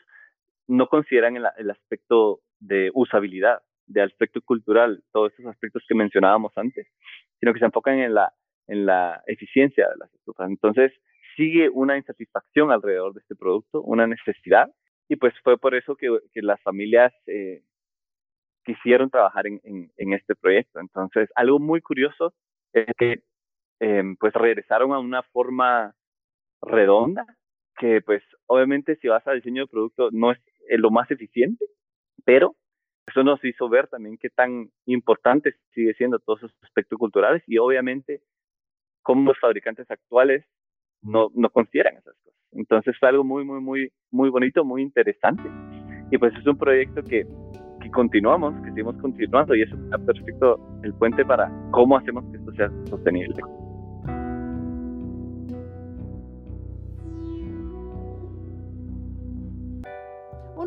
no 0.66 0.88
consideran 0.88 1.36
el, 1.36 1.46
el 1.56 1.70
aspecto 1.70 2.40
de 2.60 2.90
usabilidad, 2.94 3.60
de 3.86 4.02
aspecto 4.02 4.40
cultural, 4.42 5.02
todos 5.12 5.32
esos 5.32 5.46
aspectos 5.46 5.84
que 5.88 5.94
mencionábamos 5.94 6.52
antes, 6.56 6.86
sino 7.40 7.52
que 7.52 7.58
se 7.58 7.64
enfocan 7.64 7.98
en 7.98 8.14
la, 8.14 8.32
en 8.68 8.86
la 8.86 9.22
eficiencia 9.26 9.88
de 9.88 9.96
las 9.98 10.14
estufas. 10.14 10.48
Entonces, 10.48 10.92
sigue 11.36 11.68
una 11.70 11.96
insatisfacción 11.96 12.70
alrededor 12.70 13.14
de 13.14 13.20
este 13.20 13.34
producto, 13.34 13.82
una 13.82 14.06
necesidad, 14.06 14.70
y 15.08 15.16
pues 15.16 15.34
fue 15.42 15.58
por 15.58 15.74
eso 15.74 15.96
que, 15.96 16.08
que 16.32 16.42
las 16.42 16.60
familias 16.62 17.12
eh, 17.26 17.62
quisieron 18.64 19.10
trabajar 19.10 19.46
en, 19.46 19.60
en, 19.64 20.12
este 20.12 20.36
proyecto. 20.36 20.78
Entonces, 20.78 21.28
algo 21.34 21.58
muy 21.58 21.80
curioso 21.80 22.32
es 22.72 22.86
que 22.96 23.22
em, 23.80 24.16
pues 24.16 24.32
regresaron 24.34 24.92
a 24.92 24.98
una 24.98 25.22
forma 25.22 25.94
redonda, 26.62 27.26
que 27.80 28.02
pues 28.02 28.22
obviamente 28.46 28.96
si 28.96 29.08
vas 29.08 29.26
a 29.26 29.32
diseño 29.32 29.62
de 29.62 29.70
producto 29.70 30.10
no 30.12 30.32
es 30.32 30.38
lo 30.68 30.90
más 30.90 31.10
eficiente, 31.10 31.64
pero 32.24 32.54
eso 33.06 33.24
nos 33.24 33.42
hizo 33.42 33.68
ver 33.68 33.88
también 33.88 34.18
qué 34.18 34.28
tan 34.28 34.70
importante 34.84 35.54
sigue 35.74 35.94
siendo 35.94 36.18
todos 36.18 36.40
esos 36.40 36.56
aspectos 36.62 36.98
culturales 36.98 37.42
y 37.46 37.56
obviamente 37.56 38.20
cómo 39.02 39.30
los 39.30 39.38
fabricantes 39.40 39.90
actuales 39.90 40.44
no, 41.02 41.30
no 41.34 41.48
consideran 41.48 41.96
esas 41.96 42.14
cosas. 42.22 42.38
Entonces 42.52 42.94
fue 43.00 43.08
algo 43.08 43.24
muy, 43.24 43.44
muy, 43.44 43.60
muy, 43.60 43.92
muy 44.10 44.28
bonito, 44.28 44.62
muy 44.62 44.82
interesante. 44.82 45.42
Y 46.10 46.18
pues 46.18 46.34
es 46.34 46.46
un 46.46 46.58
proyecto 46.58 47.02
que, 47.02 47.26
que 47.80 47.90
continuamos, 47.90 48.54
que 48.62 48.70
seguimos 48.70 48.96
continuando 48.98 49.54
y 49.54 49.62
es 49.62 49.70
perfecto 50.04 50.60
el 50.82 50.92
puente 50.94 51.24
para 51.24 51.50
cómo 51.70 51.96
hacemos 51.96 52.24
que 52.30 52.36
esto 52.36 52.52
sea 52.52 52.70
sostenible. 52.90 53.40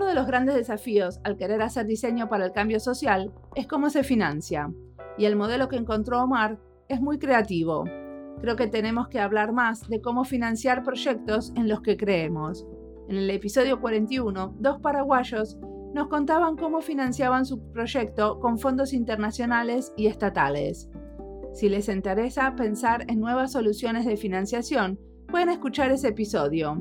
Uno 0.04 0.10
de 0.10 0.16
los 0.16 0.28
grandes 0.28 0.56
desafíos 0.56 1.22
al 1.24 1.38
querer 1.38 1.62
hacer 1.62 1.86
diseño 1.86 2.28
para 2.28 2.46
el 2.46 2.52
cambio 2.52 2.82
social 2.82 3.32
es 3.56 3.68
cómo 3.68 3.89
se 3.89 4.04
financia, 4.04 4.70
y 5.18 5.24
el 5.24 5.38
modelo 5.38 5.70
que 5.70 5.78
encontró 5.78 6.22
Omar 6.22 6.60
es 6.89 7.00
muy 7.00 7.20
creativo. 7.20 7.86
Creo 8.42 8.58
que 8.58 8.68
tenemos 8.68 9.08
que 9.08 9.22
hablar 9.22 9.54
más 9.54 9.88
de 9.88 10.02
cómo 10.02 10.26
financiar 10.26 10.84
proyectos 10.84 11.54
en 11.56 11.70
los 11.70 11.80
que 11.80 11.96
creemos. 11.96 12.68
En 13.08 13.16
el 13.16 13.30
episodio 13.30 13.80
41, 13.80 14.58
dos 14.60 14.82
paraguayos 14.82 15.58
nos 15.94 16.10
contaban 16.10 16.58
cómo 16.58 16.82
financiaban 16.82 17.46
su 17.46 17.72
proyecto 17.72 18.42
con 18.42 18.60
fondos 18.60 18.92
internacionales 18.92 19.94
y 19.96 20.08
estatales. 20.08 20.89
Si 21.54 21.70
les 21.70 21.88
interesa 21.88 22.56
pensar 22.58 23.06
en 23.08 23.22
nuevas 23.22 23.54
soluciones 23.54 24.06
de 24.06 24.18
financiación, 24.18 25.00
pueden 25.30 25.48
escuchar 25.48 25.92
ese 25.92 26.10
episodio. 26.10 26.78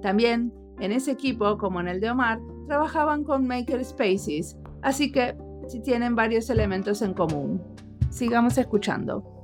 También, 0.00 0.54
en 0.78 0.92
ese 0.92 1.10
equipo, 1.10 1.58
como 1.58 1.80
en 1.80 1.88
el 1.88 2.00
de 2.00 2.10
Omar, 2.10 2.38
trabajaban 2.66 3.24
con 3.24 3.46
Maker 3.46 3.84
Spaces, 3.84 4.56
así 4.82 5.12
que 5.12 5.36
si 5.68 5.80
tienen 5.80 6.16
varios 6.16 6.50
elementos 6.50 7.02
en 7.02 7.14
común. 7.14 7.62
Sigamos 8.10 8.58
escuchando. 8.58 9.42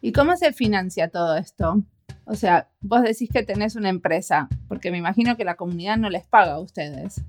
¿Y 0.00 0.12
cómo 0.12 0.36
se 0.36 0.52
financia 0.52 1.08
todo 1.08 1.36
esto? 1.36 1.82
O 2.24 2.34
sea, 2.34 2.68
vos 2.80 3.02
decís 3.02 3.30
que 3.32 3.44
tenés 3.44 3.76
una 3.76 3.88
empresa, 3.88 4.48
porque 4.68 4.90
me 4.90 4.98
imagino 4.98 5.36
que 5.36 5.44
la 5.44 5.54
comunidad 5.54 5.96
no 5.96 6.10
les 6.10 6.26
paga 6.26 6.54
a 6.54 6.60
ustedes. 6.60 7.24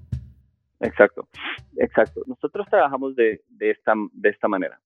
Exacto, 0.80 1.28
exacto. 1.78 2.22
Nosotros 2.26 2.68
trabajamos 2.70 3.16
de, 3.16 3.42
esta, 3.60 3.94
de 4.12 4.30
esta 4.30 4.48
manera. 4.48 4.80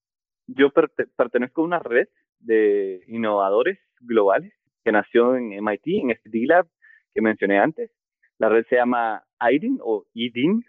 Yo 0.48 0.72
pertenezco 0.72 1.62
a 1.62 1.66
una 1.66 1.80
red 1.80 2.08
de 2.40 3.04
innovadores 3.08 3.80
globales 4.00 4.54
que 4.84 4.92
nació 4.92 5.36
en 5.36 5.52
MIT, 5.52 5.88
en 5.88 6.12
este 6.12 6.30
D-Lab 6.30 6.68
que 7.14 7.22
mencioné 7.22 7.60
antes. 7.60 7.92
La 8.38 8.50
red 8.50 8.66
se 8.70 8.76
llama 8.76 9.24
IDIN 9.42 9.80
o 9.82 10.06
IDIN 10.14 10.64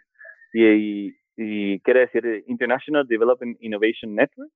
y, 0.52 1.14
y, 1.36 1.80
quiere 1.80 2.00
decir 2.00 2.44
International 2.46 3.06
Development 3.06 3.56
Innovation 3.60 4.14
Network 4.14 4.50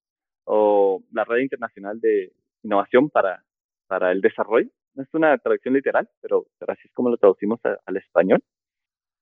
o 0.44 1.02
la 1.12 1.24
red 1.24 1.40
internacional 1.40 2.00
de 2.00 2.32
innovación 2.62 3.10
para, 3.10 3.44
para 3.86 4.10
el 4.10 4.20
desarrollo. 4.20 4.70
No 4.94 5.02
es 5.02 5.08
una 5.12 5.36
traducción 5.38 5.74
literal, 5.74 6.08
pero, 6.20 6.46
así 6.66 6.82
es 6.84 6.92
como 6.92 7.10
lo 7.10 7.16
traducimos 7.16 7.60
al 7.64 7.96
español. 7.96 8.42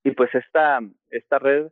Y 0.05 0.13
pues 0.13 0.35
esta, 0.35 0.81
esta 1.11 1.39
red 1.39 1.69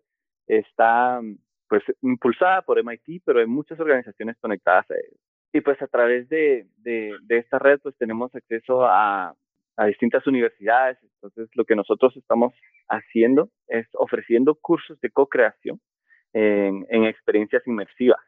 está 0.47 1.21
pues 1.69 1.83
impulsada 2.03 2.63
por 2.63 2.83
MIT, 2.83 3.23
pero 3.25 3.41
hay 3.41 3.47
muchas 3.47 3.79
organizaciones 3.79 4.37
conectadas 4.41 4.91
a 4.91 4.95
él. 4.95 5.17
Y 5.53 5.61
pues 5.61 5.81
a 5.81 5.87
través 5.87 6.29
de, 6.29 6.67
de, 6.79 7.19
esta 7.29 7.59
red 7.59 7.81
pues 7.81 7.97
tenemos 7.97 8.35
acceso 8.35 8.85
a, 8.85 9.35
a 9.77 9.87
distintas 9.87 10.27
universidades. 10.27 10.99
Entonces 11.03 11.49
lo 11.55 11.65
que 11.65 11.77
nosotros 11.77 12.17
estamos 12.17 12.53
haciendo 12.89 13.51
es 13.69 13.87
ofreciendo 13.95 14.55
cursos 14.55 15.01
de 15.01 15.11
co-creación 15.11 15.81
en, 16.33 16.87
en, 16.91 17.05
experiencias 17.05 17.67
inmersivas 17.67 18.21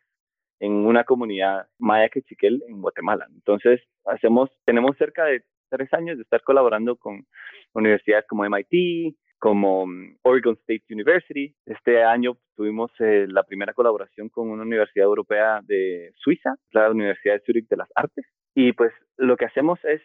en 0.60 0.72
una 0.72 1.04
comunidad 1.04 1.66
maya 1.78 2.08
quechiquel 2.08 2.62
en 2.68 2.80
Guatemala. 2.82 3.26
Entonces 3.34 3.80
hacemos, 4.04 4.50
tenemos 4.64 4.96
cerca 4.98 5.24
de 5.24 5.42
tres 5.70 5.92
años 5.94 6.16
de 6.16 6.22
estar 6.22 6.42
colaborando 6.42 6.96
con 6.96 7.26
universidades 7.72 8.26
como 8.26 8.44
MIT, 8.44 9.16
como 9.40 9.86
mm, 9.86 10.18
Oregon 10.22 10.54
State 10.60 10.84
University. 10.90 11.52
Este 11.66 12.04
año 12.04 12.36
tuvimos 12.54 12.92
eh, 13.00 13.26
la 13.28 13.42
primera 13.42 13.72
colaboración 13.72 14.28
con 14.28 14.50
una 14.50 14.62
universidad 14.62 15.06
europea 15.06 15.60
de 15.64 16.12
Suiza, 16.16 16.54
la 16.70 16.90
Universidad 16.90 17.34
de 17.34 17.40
Zurich 17.40 17.68
de 17.68 17.76
las 17.76 17.88
Artes. 17.96 18.26
Y 18.54 18.72
pues 18.74 18.92
lo 19.16 19.36
que 19.36 19.46
hacemos 19.46 19.80
es 19.84 20.00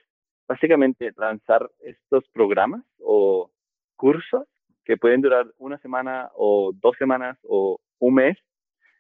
básicamente 0.48 1.12
lanzar 1.18 1.70
estos 1.82 2.28
programas 2.30 2.84
o 3.00 3.52
cursos 3.96 4.48
que 4.86 4.98
pueden 4.98 5.22
durar 5.22 5.48
una 5.58 5.78
semana 5.80 6.30
o 6.36 6.72
dos 6.74 6.96
semanas 6.98 7.38
o 7.44 7.80
un 8.00 8.14
mes 8.16 8.38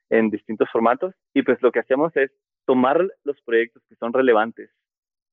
en 0.10 0.30
distintos 0.30 0.69
formatos. 0.71 1.15
Y 1.34 1.43
pues 1.43 1.62
lo 1.62 1.71
que 1.71 1.80
hacemos 1.80 2.15
es 2.17 2.32
tomar 2.65 3.08
los 3.24 3.41
proyectos 3.41 3.84
que 3.88 3.95
son 3.95 4.12
relevantes 4.12 4.69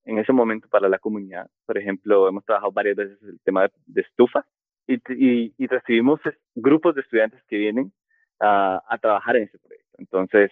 en 0.04 0.18
ese 0.18 0.32
momento 0.32 0.68
para 0.68 0.88
la 0.88 0.98
comunidad. 0.98 1.48
Por 1.66 1.78
ejemplo, 1.78 2.28
hemos 2.28 2.44
trabajado 2.44 2.72
varias 2.72 2.96
veces 2.96 3.22
el 3.22 3.40
tema 3.40 3.68
de 3.86 4.00
estufas 4.00 4.44
y, 4.86 5.66
recibimos 5.66 6.20
grupos 6.54 6.94
de 6.94 7.02
estudiantes 7.02 7.42
que 7.48 7.56
vienen 7.56 7.92
a, 8.40 8.98
trabajar 9.00 9.36
en 9.36 9.44
ese 9.44 9.58
proyecto. 9.58 9.96
Entonces, 9.98 10.50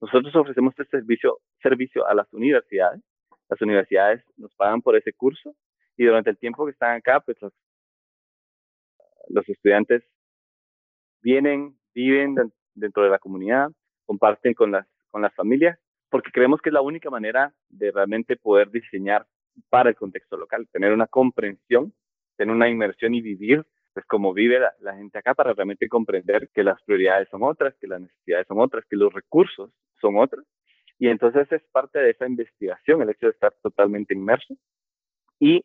nosotros 0.00 0.34
ofrecemos 0.34 0.74
este 0.78 0.98
servicio, 0.98 1.38
servicio 1.62 2.06
a 2.06 2.14
las 2.14 2.32
universidades. 2.32 3.02
Las 3.48 3.60
universidades 3.60 4.22
nos 4.36 4.54
pagan 4.54 4.80
por 4.80 4.96
ese 4.96 5.12
curso 5.12 5.54
y 5.96 6.04
durante 6.04 6.30
el 6.30 6.38
tiempo 6.38 6.64
que 6.64 6.72
están 6.72 6.96
acá, 6.96 7.20
pues 7.20 7.40
los, 7.40 7.52
los 9.28 9.48
estudiantes 9.48 10.02
vienen, 11.20 11.76
viven 11.94 12.36
dentro 12.74 13.02
de 13.02 13.10
la 13.10 13.18
comunidad, 13.18 13.70
comparten 14.06 14.54
con 14.54 14.70
las, 14.70 14.86
con 15.10 15.22
las 15.22 15.34
familias, 15.34 15.78
porque 16.08 16.30
creemos 16.30 16.60
que 16.60 16.70
es 16.70 16.74
la 16.74 16.80
única 16.80 17.10
manera 17.10 17.52
de 17.68 17.90
realmente 17.90 18.36
poder 18.36 18.70
diseñar 18.70 19.26
para 19.68 19.90
el 19.90 19.96
contexto 19.96 20.36
local, 20.36 20.68
tener 20.72 20.92
una 20.92 21.06
comprensión 21.06 21.92
tener 22.40 22.56
una 22.56 22.70
inmersión 22.70 23.14
y 23.14 23.20
vivir 23.20 23.66
pues 23.92 24.06
como 24.06 24.32
vive 24.32 24.58
la, 24.80 24.96
gente 24.96 25.18
acá 25.18 25.34
para 25.34 25.52
realmente 25.52 25.88
comprender 25.90 26.48
que 26.54 26.64
las 26.64 26.80
prioridades 26.84 27.28
son 27.28 27.42
otras, 27.42 27.74
que 27.78 27.86
las 27.86 28.00
necesidades 28.00 28.46
son 28.46 28.58
otras, 28.60 28.82
que 28.88 28.96
los 28.96 29.12
recursos 29.12 29.70
son 30.00 30.16
otros. 30.16 30.46
Y 30.98 31.08
entonces 31.08 31.52
es 31.52 31.62
parte 31.70 31.98
de 31.98 32.10
esa 32.10 32.26
investigación, 32.26 33.02
el 33.02 33.10
hecho 33.10 33.26
de 33.26 33.32
estar 33.32 33.52
totalmente 33.62 34.14
inmerso 34.14 34.54
y 35.38 35.62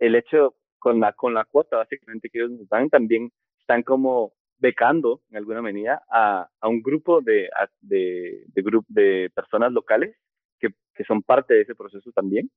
el 0.00 0.16
hecho 0.16 0.56
con 0.80 0.98
la, 0.98 1.12
con 1.12 1.32
la 1.32 1.44
cuota 1.44 1.76
básicamente 1.76 2.28
que 2.28 2.38
ellos 2.38 2.50
nos 2.50 2.68
dan, 2.68 2.90
también 2.90 3.30
están 3.60 3.84
como 3.84 4.32
becando 4.58 5.20
en 5.30 5.36
alguna 5.36 5.62
medida 5.62 6.02
a, 6.10 6.48
a 6.60 6.68
un 6.68 6.82
grupo 6.82 7.20
de, 7.20 7.48
de, 7.82 8.42
de, 8.48 8.80
de 8.88 9.30
personas 9.32 9.70
locales 9.70 10.16
que, 10.58 10.70
que 10.92 11.04
son 11.04 11.22
parte 11.22 11.54
de 11.54 11.60
ese 11.60 11.76
proceso 11.76 12.10
también 12.10 12.50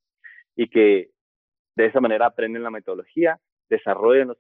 y 0.56 0.70
que 0.70 1.12
de 1.76 1.86
esa 1.88 2.00
manera 2.00 2.28
aprenden 2.28 2.64
la 2.64 2.72
metodología, 2.72 3.40
desarrollan 3.70 4.30
los 4.30 4.38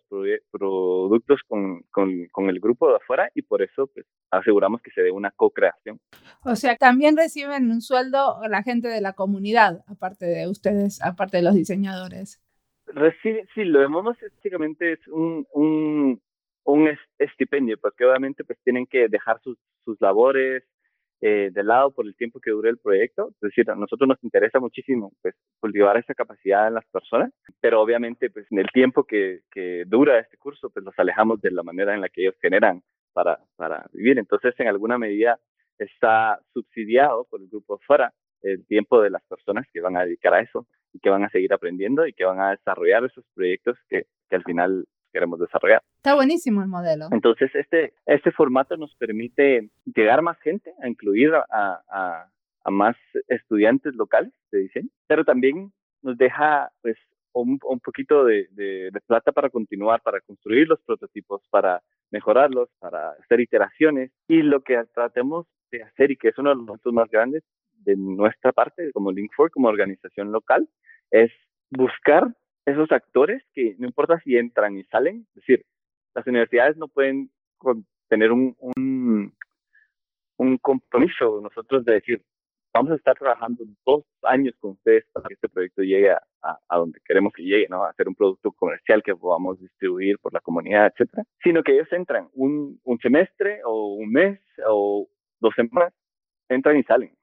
productos 0.51 1.41
con, 1.47 1.81
con, 1.91 2.49
el 2.49 2.59
grupo 2.59 2.89
de 2.89 2.97
afuera 2.97 3.29
y 3.33 3.41
por 3.41 3.61
eso 3.61 3.87
pues, 3.87 4.05
aseguramos 4.29 4.81
que 4.81 4.91
se 4.91 5.01
dé 5.01 5.11
una 5.11 5.31
co-creación. 5.31 5.99
O 6.43 6.55
sea, 6.55 6.75
también 6.75 7.17
reciben 7.17 7.71
un 7.71 7.81
sueldo 7.81 8.39
la 8.47 8.63
gente 8.63 8.87
de 8.87 9.01
la 9.01 9.13
comunidad, 9.13 9.83
aparte 9.87 10.25
de 10.25 10.47
ustedes, 10.47 11.01
aparte 11.01 11.37
de 11.37 11.43
los 11.43 11.55
diseñadores. 11.55 12.41
Recibe, 12.85 13.47
sí, 13.55 13.63
lo 13.63 13.79
vemos 13.79 14.03
básicamente 14.03 14.93
es 14.93 15.07
un, 15.07 15.47
un, 15.53 16.21
un 16.65 16.89
estipendio, 17.17 17.77
porque 17.79 18.05
obviamente 18.05 18.43
pues 18.43 18.59
tienen 18.63 18.85
que 18.85 19.07
dejar 19.07 19.39
sus, 19.41 19.57
sus 19.83 19.99
labores, 20.01 20.63
eh, 21.25 21.51
de 21.53 21.63
lado 21.63 21.91
por 21.91 22.05
el 22.05 22.17
tiempo 22.17 22.41
que 22.41 22.51
dure 22.51 22.69
el 22.69 22.79
proyecto. 22.79 23.29
Es 23.35 23.39
decir, 23.39 23.71
a 23.71 23.75
nosotros 23.75 24.09
nos 24.09 24.21
interesa 24.25 24.59
muchísimo 24.59 25.13
pues, 25.21 25.33
cultivar 25.61 25.95
esa 25.95 26.13
capacidad 26.13 26.67
en 26.67 26.73
las 26.73 26.85
personas, 26.87 27.31
pero 27.61 27.81
obviamente 27.81 28.29
pues, 28.29 28.45
en 28.51 28.59
el 28.59 28.67
tiempo 28.73 29.05
que, 29.05 29.39
que 29.49 29.85
dura 29.87 30.19
este 30.19 30.35
curso, 30.35 30.69
pues 30.69 30.83
los 30.83 30.93
alejamos 30.99 31.39
de 31.39 31.51
la 31.51 31.63
manera 31.63 31.93
en 31.93 32.01
la 32.01 32.09
que 32.09 32.23
ellos 32.23 32.35
generan 32.41 32.81
para, 33.13 33.39
para 33.55 33.85
vivir. 33.93 34.19
Entonces, 34.19 34.53
en 34.59 34.67
alguna 34.67 34.97
medida 34.97 35.39
está 35.77 36.41
subsidiado 36.53 37.25
por 37.29 37.39
el 37.39 37.47
grupo 37.47 37.79
fuera 37.87 38.11
el 38.41 38.65
tiempo 38.67 39.01
de 39.01 39.09
las 39.09 39.23
personas 39.23 39.65
que 39.71 39.79
van 39.79 39.95
a 39.95 40.03
dedicar 40.03 40.33
a 40.33 40.41
eso 40.41 40.67
y 40.91 40.99
que 40.99 41.09
van 41.09 41.23
a 41.23 41.29
seguir 41.29 41.53
aprendiendo 41.53 42.05
y 42.05 42.11
que 42.11 42.25
van 42.25 42.41
a 42.41 42.51
desarrollar 42.51 43.05
esos 43.05 43.23
proyectos 43.33 43.77
que, 43.87 44.07
que 44.29 44.35
al 44.35 44.43
final 44.43 44.85
queremos 45.13 45.39
desarrollar. 45.39 45.81
Está 45.97 46.15
buenísimo 46.15 46.61
el 46.61 46.67
modelo. 46.67 47.07
Entonces, 47.11 47.49
este, 47.55 47.93
este 48.05 48.31
formato 48.31 48.75
nos 48.75 48.93
permite 48.95 49.69
llegar 49.85 50.21
más 50.21 50.37
gente, 50.39 50.73
a 50.81 50.89
incluir 50.89 51.33
a, 51.33 51.45
a, 51.89 52.27
a 52.63 52.71
más 52.71 52.97
estudiantes 53.27 53.95
locales 53.95 54.33
de 54.51 54.59
diseño, 54.59 54.89
pero 55.07 55.23
también 55.23 55.71
nos 56.01 56.17
deja 56.17 56.69
pues 56.81 56.97
un, 57.33 57.59
un 57.63 57.79
poquito 57.79 58.25
de, 58.25 58.47
de, 58.51 58.91
plata 59.07 59.31
para 59.31 59.49
continuar, 59.49 60.01
para 60.01 60.21
construir 60.21 60.67
los 60.67 60.79
prototipos, 60.81 61.41
para 61.49 61.81
mejorarlos, 62.11 62.69
para 62.79 63.11
hacer 63.11 63.41
iteraciones. 63.41 64.11
Y 64.27 64.41
lo 64.43 64.61
que 64.61 64.81
tratemos 64.93 65.47
de 65.71 65.83
hacer, 65.83 66.11
y 66.11 66.17
que 66.17 66.29
es 66.29 66.37
uno 66.37 66.51
de 66.51 66.55
los 66.57 66.65
puntos 66.65 66.93
más 66.93 67.09
grandes 67.09 67.43
de 67.73 67.95
nuestra 67.97 68.51
parte, 68.51 68.91
como 68.93 69.11
Link4, 69.11 69.49
como 69.51 69.67
organización 69.67 70.31
local, 70.31 70.69
es 71.11 71.31
buscar 71.69 72.33
esos 72.65 72.91
actores 72.91 73.43
que 73.53 73.75
no 73.77 73.87
importa 73.87 74.19
si 74.23 74.37
entran 74.37 74.77
y 74.77 74.83
salen, 74.85 75.27
es 75.29 75.35
decir, 75.35 75.65
las 76.15 76.25
universidades 76.27 76.77
no 76.77 76.87
pueden 76.87 77.31
tener 78.07 78.31
un, 78.31 78.55
un, 80.37 80.57
compromiso 80.57 81.41
nosotros 81.41 81.83
de 81.85 81.93
decir, 81.93 82.21
vamos 82.73 82.91
a 82.91 82.95
estar 82.95 83.17
trabajando 83.17 83.63
dos 83.85 84.05
años 84.23 84.53
con 84.59 84.71
ustedes 84.71 85.05
para 85.11 85.27
que 85.27 85.33
este 85.35 85.49
proyecto 85.49 85.81
llegue 85.81 86.11
a, 86.11 86.21
a, 86.41 86.77
donde 86.77 86.99
queremos 87.05 87.33
que 87.33 87.43
llegue, 87.43 87.67
¿no? 87.69 87.83
A 87.83 87.93
ser 87.93 88.07
un 88.07 88.15
producto 88.15 88.51
comercial 88.51 89.01
que 89.03 89.15
podamos 89.15 89.59
distribuir 89.59 90.19
por 90.19 90.33
la 90.33 90.41
comunidad, 90.41 90.87
etcétera. 90.87 91.23
Sino 91.41 91.63
que 91.63 91.73
ellos 91.73 91.91
entran 91.91 92.29
un, 92.33 92.79
un 92.83 92.99
semestre 92.99 93.61
o 93.65 93.95
un 93.95 94.11
mes 94.11 94.39
o 94.67 95.07
dos 95.39 95.53
semanas, 95.55 95.93
entran 96.49 96.77
y 96.77 96.83
salen. 96.83 97.15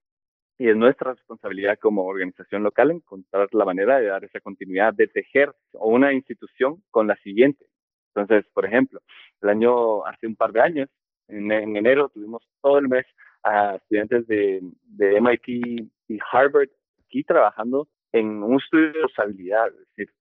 Y 0.60 0.68
es 0.68 0.76
nuestra 0.76 1.14
responsabilidad 1.14 1.78
como 1.78 2.04
organización 2.04 2.62
local 2.62 2.90
encontrar 2.90 3.48
la 3.52 3.64
manera 3.64 3.98
de 3.98 4.08
dar 4.08 4.22
esa 4.24 4.40
continuidad, 4.40 4.92
de 4.92 5.06
tejer 5.08 5.54
una 5.72 6.12
institución 6.12 6.82
con 6.90 7.06
la 7.06 7.16
siguiente. 7.16 7.64
Entonces, 8.08 8.44
por 8.52 8.66
ejemplo, 8.66 9.00
el 9.40 9.48
año, 9.48 10.04
hace 10.04 10.26
un 10.26 10.36
par 10.36 10.52
de 10.52 10.60
años, 10.60 10.90
en, 11.28 11.50
enero, 11.50 12.10
tuvimos 12.10 12.42
todo 12.60 12.76
el 12.76 12.88
mes 12.88 13.06
a 13.42 13.76
estudiantes 13.76 14.26
de, 14.26 14.60
de 14.82 15.18
MIT 15.18 15.48
y 15.48 16.18
Harvard 16.30 16.68
aquí 17.06 17.24
trabajando 17.24 17.88
en 18.12 18.42
un 18.42 18.60
estudio 18.60 18.92
de 18.92 19.04
usabilidad, 19.06 19.68
es 19.68 19.88
decir, 19.96 20.12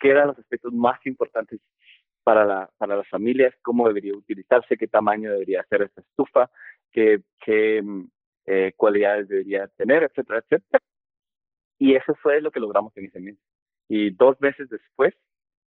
qué 0.00 0.10
eran 0.10 0.26
los 0.26 0.38
aspectos 0.40 0.72
más 0.72 0.98
importantes 1.06 1.60
para, 2.24 2.44
la, 2.44 2.68
para 2.78 2.96
las 2.96 3.08
familias, 3.08 3.54
cómo 3.62 3.86
debería 3.86 4.16
utilizarse, 4.16 4.76
qué 4.76 4.88
tamaño 4.88 5.30
debería 5.30 5.64
ser 5.70 5.82
esta 5.82 6.00
estufa, 6.00 6.50
qué, 6.90 7.20
qué 7.44 7.80
eh, 8.46 8.72
cualidades 8.76 9.28
debería 9.28 9.68
tener, 9.76 10.02
etcétera, 10.02 10.40
etcétera. 10.40 10.82
Y 11.78 11.94
eso 11.94 12.14
fue 12.22 12.40
lo 12.40 12.50
que 12.50 12.60
logramos 12.60 12.96
en 12.96 13.06
ese 13.06 13.20
mes. 13.20 13.36
Y 13.88 14.10
dos 14.10 14.40
meses 14.40 14.68
después 14.68 15.14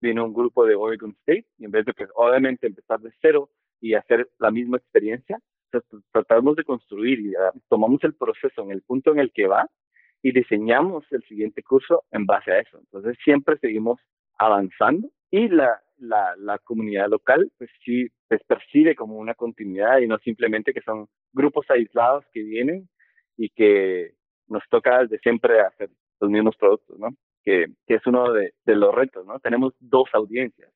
vino 0.02 0.26
un 0.26 0.34
grupo 0.34 0.66
de 0.66 0.76
Oregon 0.76 1.12
State 1.22 1.46
y 1.58 1.66
en 1.66 1.72
vez 1.72 1.86
de 1.86 1.94
que 1.94 2.06
obviamente 2.16 2.68
empezar 2.68 3.00
de 3.00 3.12
cero 3.22 3.50
y 3.82 3.94
hacer 3.94 4.30
la 4.40 4.52
misma 4.52 4.78
experiencia, 4.78 5.40
tratamos 6.12 6.56
de 6.56 6.64
construir 6.64 7.20
y 7.20 7.36
ah, 7.36 7.52
tomamos 7.70 8.04
el 8.04 8.14
proceso 8.14 8.64
en 8.64 8.72
el 8.72 8.82
punto 8.82 9.12
en 9.12 9.20
el 9.20 9.32
que 9.32 9.48
va 9.48 9.68
y 10.22 10.32
diseñamos 10.32 11.06
el 11.12 11.24
siguiente 11.24 11.62
curso 11.64 12.04
en 12.12 12.26
base 12.26 12.52
a 12.52 12.60
eso. 12.60 12.80
Entonces 12.80 13.18
siempre 13.24 13.58
seguimos 13.60 14.00
avanzando 14.38 15.10
y 15.32 15.48
la, 15.50 15.82
la, 15.97 16.36
la 16.38 16.58
comunidad 16.60 17.10
local 17.10 17.51
pues 17.58 17.69
sí 17.84 18.08
pues, 18.27 18.41
percibe 18.45 18.95
como 18.95 19.17
una 19.17 19.34
continuidad 19.34 19.99
y 19.99 20.08
no 20.08 20.17
simplemente 20.19 20.73
que 20.73 20.81
son 20.81 21.08
grupos 21.34 21.65
aislados 21.69 22.25
que 22.34 22.43
vienen 22.43 22.89
y 23.38 23.49
que 23.49 24.13
nos 24.47 24.63
toca 24.69 24.99
desde 25.01 25.19
siempre 25.19 25.62
hacer 25.62 25.89
los 26.19 26.29
mismos 26.29 26.55
productos, 26.55 26.97
¿no? 26.99 27.10
Que, 27.43 27.67
que 27.86 27.95
es 27.95 28.08
uno 28.08 28.31
de, 28.31 28.53
de, 28.65 28.75
los 28.75 28.93
retos, 28.93 29.25
¿no? 29.25 29.39
Tenemos 29.39 29.73
dos 29.79 30.10
audiencias. 30.13 30.71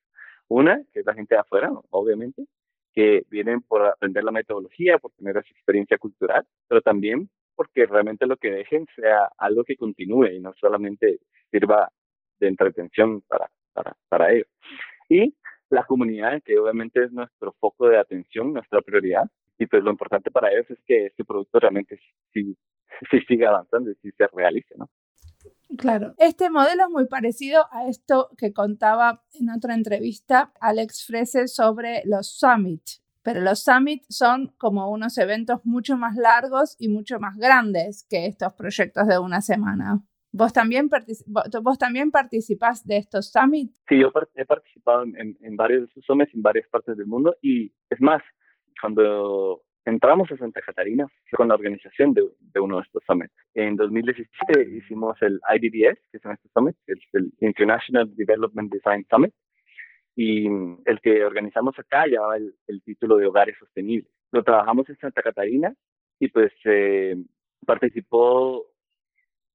Una, 0.48 0.82
que 0.92 1.00
es 1.00 1.06
la 1.06 1.14
gente 1.14 1.34
de 1.34 1.40
afuera, 1.40 1.70
obviamente, 1.90 2.44
que 2.92 3.22
vienen 3.30 3.62
por 3.62 3.86
aprender 3.86 4.24
la 4.24 4.32
metodología, 4.32 4.98
por 4.98 5.12
tener 5.12 5.36
esa 5.36 5.48
experiencia 5.50 5.98
cultural, 5.98 6.46
pero 6.68 6.80
también 6.82 7.30
porque 7.54 7.86
realmente 7.86 8.26
lo 8.26 8.36
que 8.36 8.50
dejen 8.50 8.86
sea 8.96 9.30
algo 9.38 9.64
que 9.64 9.76
continúe 9.76 10.26
y 10.32 10.40
no 10.40 10.54
solamente 10.54 11.18
sirva 11.50 11.90
de 12.38 12.48
entretención 12.48 13.20
para, 13.22 13.50
para, 13.72 13.94
para 14.08 14.32
ellos. 14.32 14.48
Y 15.10 15.34
la 15.68 15.84
comunidad, 15.84 16.40
que 16.42 16.58
obviamente 16.58 17.04
es 17.04 17.12
nuestro 17.12 17.52
foco 17.60 17.88
de 17.88 17.98
atención, 17.98 18.54
nuestra 18.54 18.80
prioridad, 18.80 19.24
y 19.58 19.66
pues 19.66 19.82
lo 19.82 19.90
importante 19.90 20.30
para 20.30 20.50
ellos 20.50 20.70
es 20.70 20.78
que 20.86 21.06
este 21.06 21.24
producto 21.24 21.58
realmente 21.58 21.98
sí, 22.32 22.56
sí 23.10 23.20
siga 23.28 23.50
avanzando 23.50 23.90
y 23.90 23.94
sí 23.96 24.10
se 24.16 24.26
realice, 24.28 24.74
¿no? 24.78 24.88
Claro, 25.76 26.14
este 26.18 26.48
modelo 26.50 26.84
es 26.84 26.90
muy 26.90 27.06
parecido 27.06 27.66
a 27.70 27.88
esto 27.88 28.30
que 28.36 28.52
contaba 28.52 29.22
en 29.34 29.50
otra 29.50 29.74
entrevista 29.74 30.52
Alex 30.60 31.06
Frese 31.06 31.46
sobre 31.46 32.02
los 32.04 32.38
summits. 32.38 33.02
Pero 33.22 33.40
los 33.40 33.62
summits 33.62 34.06
son 34.08 34.48
como 34.58 34.90
unos 34.90 35.18
eventos 35.18 35.60
mucho 35.64 35.96
más 35.96 36.16
largos 36.16 36.74
y 36.78 36.88
mucho 36.88 37.20
más 37.20 37.36
grandes 37.36 38.06
que 38.08 38.26
estos 38.26 38.54
proyectos 38.54 39.06
de 39.06 39.18
una 39.18 39.42
semana. 39.42 40.02
¿Vos 40.32 40.52
también, 40.52 40.88
vos 41.62 41.78
también 41.78 42.10
participás 42.10 42.86
de 42.86 42.98
estos 42.98 43.32
summits? 43.32 43.74
Sí, 43.88 43.98
yo 43.98 44.12
he 44.36 44.44
participado 44.44 45.02
en, 45.02 45.36
en 45.40 45.56
varios 45.56 45.80
de 45.80 45.86
estos 45.86 46.04
summits 46.04 46.32
en 46.34 46.42
varias 46.42 46.68
partes 46.68 46.96
del 46.96 47.06
mundo 47.06 47.34
y 47.42 47.72
es 47.90 48.00
más, 48.00 48.22
cuando 48.80 49.62
entramos 49.84 50.30
a 50.30 50.36
Santa 50.36 50.60
Catarina 50.60 51.06
con 51.36 51.48
la 51.48 51.54
organización 51.54 52.14
de, 52.14 52.22
de, 52.38 52.60
uno 52.60 52.76
de 52.76 52.82
estos 52.82 53.02
summits. 53.06 53.34
En 53.54 53.76
2017 53.76 54.76
hicimos 54.76 55.16
el 55.22 55.40
IDDS, 55.48 55.98
que 56.10 56.18
es 56.18 56.24
este 56.24 56.48
summit, 56.54 56.76
es 56.86 56.98
el 57.12 57.32
International 57.40 58.14
Development 58.14 58.72
Design 58.72 59.06
Summit, 59.10 59.34
y 60.16 60.46
el 60.84 61.00
que 61.02 61.24
organizamos 61.24 61.78
acá 61.78 62.06
llevaba 62.06 62.36
el, 62.36 62.82
título 62.84 63.16
de 63.16 63.26
Hogares 63.26 63.56
Sostenibles. 63.58 64.10
Lo 64.32 64.42
trabajamos 64.42 64.88
en 64.88 64.98
Santa 64.98 65.22
Catarina 65.22 65.74
y 66.18 66.28
pues 66.28 66.52
eh, 66.64 67.16
participó 67.64 68.66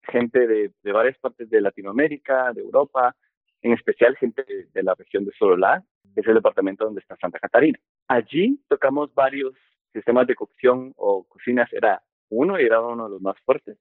gente 0.05 0.47
de, 0.47 0.71
de, 0.83 0.91
varias 0.91 1.17
partes 1.19 1.49
de 1.49 1.61
Latinoamérica, 1.61 2.53
de 2.53 2.61
Europa, 2.61 3.15
en 3.61 3.73
especial 3.73 4.15
gente 4.17 4.43
de, 4.73 4.83
la 4.83 4.93
región 4.93 5.25
de 5.25 5.31
Sololá, 5.37 5.83
que 6.13 6.21
es 6.21 6.27
el 6.27 6.35
departamento 6.35 6.85
donde 6.85 7.01
está 7.01 7.15
Santa 7.17 7.39
Catarina. 7.39 7.79
Allí 8.07 8.59
tocamos 8.67 9.13
varios 9.13 9.53
sistemas 9.91 10.27
de 10.27 10.35
cocción 10.35 10.93
o 10.97 11.23
cocinas, 11.23 11.71
era 11.73 12.01
uno 12.29 12.59
y 12.59 12.63
era 12.63 12.81
uno 12.81 13.05
de 13.05 13.11
los 13.11 13.21
más 13.21 13.35
fuertes. 13.45 13.77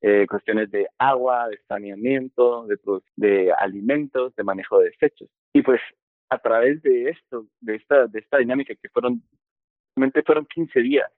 Eh, 0.00 0.26
cuestiones 0.28 0.70
de 0.70 0.86
agua, 0.96 1.48
de 1.48 1.58
saneamiento, 1.66 2.66
de, 2.66 2.78
de 3.16 3.52
alimentos, 3.52 4.34
de 4.36 4.44
manejo 4.44 4.78
de 4.78 4.90
desechos. 4.90 5.28
Y 5.52 5.62
pues 5.62 5.80
a 6.30 6.38
través 6.38 6.80
de 6.82 7.10
esto, 7.10 7.46
de 7.60 7.76
esta, 7.76 8.06
de 8.06 8.20
esta 8.20 8.38
dinámica 8.38 8.74
que 8.74 8.88
fueron, 8.90 9.22
realmente 9.96 10.22
fueron 10.22 10.46
15 10.46 10.80
días, 10.80 11.10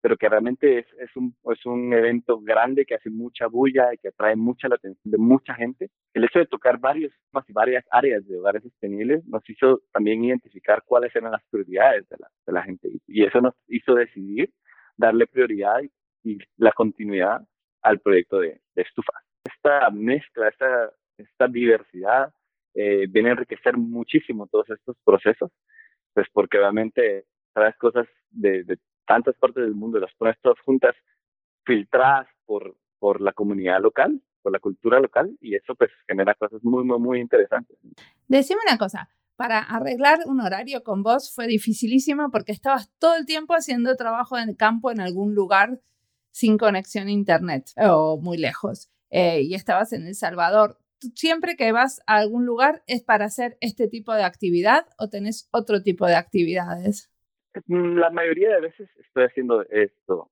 pero 0.00 0.16
que 0.16 0.28
realmente 0.28 0.78
es, 0.78 0.86
es, 1.00 1.14
un, 1.16 1.34
es 1.52 1.66
un 1.66 1.92
evento 1.92 2.40
grande 2.40 2.84
que 2.84 2.94
hace 2.94 3.10
mucha 3.10 3.46
bulla 3.46 3.92
y 3.92 3.98
que 3.98 4.08
atrae 4.08 4.36
mucha 4.36 4.68
la 4.68 4.76
atención 4.76 5.10
de 5.10 5.18
mucha 5.18 5.54
gente. 5.54 5.90
El 6.14 6.24
hecho 6.24 6.38
de 6.38 6.46
tocar 6.46 6.78
varios 6.78 7.12
y 7.46 7.52
varias 7.52 7.84
áreas 7.90 8.26
de 8.26 8.38
hogares 8.38 8.62
sostenibles 8.62 9.24
nos 9.26 9.48
hizo 9.48 9.82
también 9.92 10.24
identificar 10.24 10.82
cuáles 10.84 11.14
eran 11.14 11.32
las 11.32 11.42
prioridades 11.50 12.08
de 12.08 12.16
la, 12.18 12.28
de 12.46 12.52
la 12.52 12.62
gente 12.62 12.88
y 13.06 13.24
eso 13.24 13.40
nos 13.40 13.54
hizo 13.68 13.94
decidir 13.94 14.50
darle 14.96 15.26
prioridad 15.26 15.80
y, 16.24 16.38
la 16.56 16.72
continuidad 16.72 17.40
al 17.82 18.00
proyecto 18.00 18.40
de, 18.40 18.60
de 18.74 18.82
estufa. 18.82 19.12
Esta 19.44 19.88
mezcla, 19.90 20.48
esta, 20.48 20.90
esta 21.16 21.48
diversidad 21.48 22.32
eh, 22.74 23.06
viene 23.08 23.30
a 23.30 23.32
enriquecer 23.32 23.76
muchísimo 23.76 24.46
todos 24.46 24.68
estos 24.70 24.96
procesos, 25.04 25.50
pues 26.12 26.26
porque 26.32 26.58
obviamente 26.58 27.24
traes 27.54 27.76
cosas 27.76 28.06
de, 28.30 28.64
de 28.64 28.78
tantas 29.08 29.34
partes 29.36 29.64
del 29.64 29.74
mundo, 29.74 29.98
las 29.98 30.14
pones 30.14 30.36
todas 30.40 30.60
juntas, 30.60 30.94
filtradas 31.64 32.28
por, 32.46 32.76
por 32.98 33.20
la 33.20 33.32
comunidad 33.32 33.80
local, 33.80 34.22
por 34.42 34.52
la 34.52 34.60
cultura 34.60 35.00
local, 35.00 35.36
y 35.40 35.56
eso 35.56 35.74
pues 35.74 35.90
genera 36.06 36.34
cosas 36.34 36.62
muy, 36.62 36.84
muy, 36.84 36.98
muy 36.98 37.20
interesantes. 37.20 37.76
Decime 38.28 38.60
una 38.68 38.78
cosa, 38.78 39.08
para 39.38 39.60
arreglar 39.60 40.18
un 40.26 40.40
horario 40.40 40.82
con 40.82 41.02
vos 41.02 41.32
fue 41.32 41.46
dificilísimo 41.46 42.30
porque 42.30 42.52
estabas 42.52 42.90
todo 42.98 43.14
el 43.16 43.24
tiempo 43.24 43.54
haciendo 43.54 43.94
trabajo 43.96 44.36
en 44.36 44.48
el 44.48 44.56
campo 44.56 44.90
en 44.90 45.00
algún 45.00 45.34
lugar 45.34 45.80
sin 46.32 46.58
conexión 46.58 47.06
a 47.06 47.12
internet 47.12 47.70
o 47.76 48.18
muy 48.20 48.36
lejos. 48.36 48.90
Eh, 49.10 49.42
y 49.42 49.54
estabas 49.54 49.92
en 49.92 50.06
El 50.06 50.14
Salvador. 50.14 50.78
¿Siempre 51.14 51.54
que 51.56 51.70
vas 51.70 52.00
a 52.06 52.16
algún 52.16 52.44
lugar 52.46 52.82
es 52.86 53.02
para 53.02 53.26
hacer 53.26 53.56
este 53.60 53.86
tipo 53.86 54.12
de 54.12 54.24
actividad 54.24 54.86
o 54.98 55.08
tenés 55.08 55.48
otro 55.52 55.82
tipo 55.82 56.06
de 56.06 56.16
actividades? 56.16 57.08
La 57.66 58.10
mayoría 58.10 58.54
de 58.54 58.60
veces 58.60 58.88
estoy 58.98 59.24
haciendo 59.24 59.62
esto. 59.70 60.30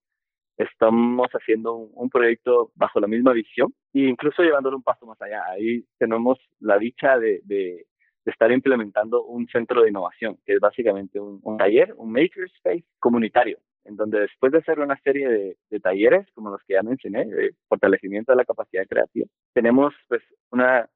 Estamos 0.56 1.28
haciendo 1.32 1.74
un, 1.74 2.08
proyecto 2.08 2.70
bajo 2.74 2.98
la 2.98 3.06
misma 3.06 3.32
visión 3.32 3.74
e 3.92 4.00
incluso 4.00 4.42
llevándolo 4.42 4.76
un 4.76 4.82
paso 4.82 5.04
más 5.06 5.20
allá. 5.20 5.44
Ahí 5.50 5.84
tenemos 5.98 6.38
la 6.60 6.78
dicha 6.78 7.18
de, 7.18 7.40
de, 7.44 7.86
estar 8.24 8.50
implementando 8.50 9.24
un 9.24 9.46
centro 9.48 9.82
de 9.82 9.90
innovación, 9.90 10.38
que 10.44 10.54
es 10.54 10.60
básicamente 10.60 11.20
un, 11.20 11.40
taller, 11.58 11.94
un 11.96 12.10
makerspace 12.10 12.84
comunitario, 12.98 13.58
en 13.84 13.96
donde 13.96 14.20
después 14.20 14.50
de 14.50 14.58
hacer 14.58 14.80
una 14.80 14.98
serie 15.00 15.28
de, 15.28 15.56
de, 15.70 15.80
talleres, 15.80 16.26
como 16.34 16.50
los 16.50 16.60
que 16.66 16.74
ya 16.74 16.82
mencioné, 16.82 17.26
de 17.26 17.54
fortalecimiento 17.68 18.32
de 18.32 18.36
la 18.36 18.44
capacidad 18.44 18.86
creativa, 18.86 19.28
tenemos 19.52 19.94
pues 20.08 20.22
una 20.50 20.88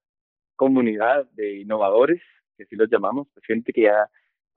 comunidad 0.57 1.27
de 1.33 1.61
innovadores, 1.61 2.21
que 2.57 2.65
así 2.65 2.77
los 2.77 2.91
llamamos, 2.91 3.29
pues, 3.33 3.47
gente 3.47 3.73
que 3.73 3.83
ya 3.83 4.11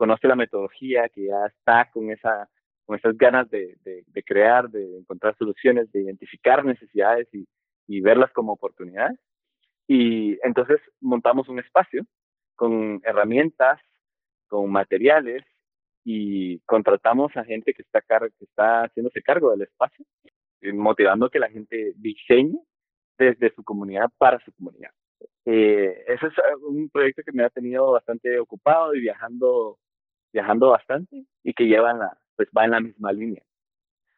conoce 0.04 0.28
la 0.28 0.36
metodología, 0.36 1.08
que 1.08 1.28
ya 1.28 1.46
está 1.46 1.90
con, 1.90 2.12
esa, 2.12 2.50
con 2.86 2.98
esas 2.98 3.18
ganas 3.18 3.50
de, 3.50 3.78
de, 3.86 4.24
crear, 4.24 4.70
de 4.70 4.98
encontrar 4.98 5.34
soluciones, 5.38 5.90
de 5.94 6.02
identificar 6.02 6.66
necesidades 6.66 7.30
y, 7.34 7.48
y 7.88 8.02
verlas 8.02 8.30
como 8.34 8.52
oportunidades. 8.52 9.18
Y 9.88 10.38
entonces 10.46 10.82
montamos 11.00 11.48
un 11.48 11.60
espacio 11.60 12.06
con 12.56 13.00
herramientas, 13.06 13.80
con 14.50 14.70
materiales 14.70 15.42
y 16.04 16.60
contratamos 16.66 17.32
a 17.38 17.46
gente 17.46 17.74
que 17.74 17.84
está, 17.84 18.02
car 18.02 18.30
que 18.38 18.44
está 18.44 18.84
haciéndose 18.84 19.22
cargo 19.22 19.52
del 19.52 19.62
espacio, 19.62 20.06
eh, 20.60 20.74
motivando 20.74 21.30
que 21.30 21.40
la 21.40 21.50
gente 21.50 21.94
diseñe 21.96 22.60
desde 23.18 23.56
su 23.56 23.64
comunidad 23.64 24.10
para 24.18 24.44
su 24.44 24.52
comunidad. 24.52 24.92
Eh, 25.46 26.04
ese 26.08 26.28
es 26.28 26.34
un 26.62 26.90
proyecto 26.90 27.22
que 27.24 27.32
me 27.32 27.44
ha 27.44 27.50
tenido 27.50 27.92
bastante 27.92 28.40
ocupado 28.40 28.94
y 28.96 29.02
viajando 29.02 29.78
viajando 30.34 30.72
bastante 30.72 31.26
y 31.44 31.54
que 31.54 31.66
llevan 31.66 32.00
la, 32.00 32.18
pues 32.36 32.50
va 32.58 32.66
en 32.66 32.72
la 32.72 32.80
misma 32.82 33.14
línea. 33.14 33.44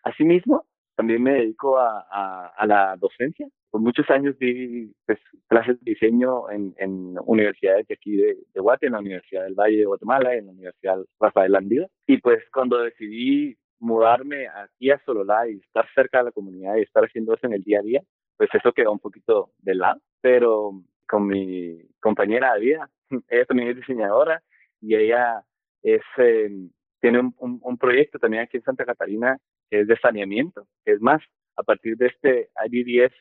Asimismo, 0.04 0.66
también 0.96 1.22
me 1.22 1.34
dedico 1.34 1.78
a, 1.78 2.54
a, 2.56 2.66
la 2.66 2.96
docencia. 2.98 3.48
Por 3.70 3.82
muchos 3.82 4.10
años 4.10 4.38
di 4.40 4.94
pues, 5.06 5.20
clases 5.48 5.78
de 5.82 5.92
diseño 5.92 6.50
en, 6.50 6.74
en 6.78 7.18
universidades 7.26 7.88
de 7.88 7.96
aquí 7.96 8.16
de, 8.16 8.38
de 8.54 8.78
en 8.82 8.94
la 8.94 9.00
Universidad 9.00 9.44
del 9.44 9.56
Valle 9.56 9.80
de 9.80 9.86
Guatemala, 9.86 10.34
en 10.34 10.46
la 10.46 10.52
Universidad 10.54 11.00
Rafael 11.20 11.52
Landida. 11.52 11.88
Y 12.08 12.20
pues 12.20 12.42
cuando 12.54 12.78
decidí 12.78 13.58
mudarme 13.80 14.48
aquí 14.48 14.92
a 14.92 15.02
Sololá 15.06 15.50
y 15.50 15.58
estar 15.58 15.86
cerca 15.94 16.20
de 16.20 16.26
la 16.26 16.32
comunidad 16.32 16.78
y 16.78 16.84
estar 16.84 17.04
haciendo 17.04 17.34
eso 17.34 17.46
en 17.48 17.54
el 17.54 17.64
día 17.64 17.80
a 17.80 17.84
día, 17.84 18.02
pues 18.38 18.50
eso 18.54 18.72
quedó 18.72 18.94
un 18.94 19.00
poquito 19.00 19.52
de 19.60 19.76
lado. 19.76 20.00
Pero 20.22 20.82
con 21.08 21.28
mi 21.28 21.82
compañera 22.00 22.54
de 22.54 22.60
vida, 22.62 22.90
ella 23.28 23.46
también 23.46 23.70
es 23.70 23.76
diseñadora 23.76 24.42
y 24.80 24.96
ella 24.96 25.44
es, 25.86 26.02
em, 26.18 26.72
tiene 27.00 27.20
un, 27.20 27.60
un, 27.62 27.78
proyecto 27.78 28.18
también 28.18 28.44
aquí 28.44 28.58
en 28.58 28.64
Santa 28.64 28.86
Catarina 28.86 29.38
que 29.70 29.82
es 29.82 29.88
de 29.88 29.98
saneamiento. 29.98 30.68
Es 30.84 31.00
más, 31.00 31.22
a 31.56 31.64
partir 31.64 31.96
de 31.98 32.08
este 32.08 32.50
ID10 32.56 33.12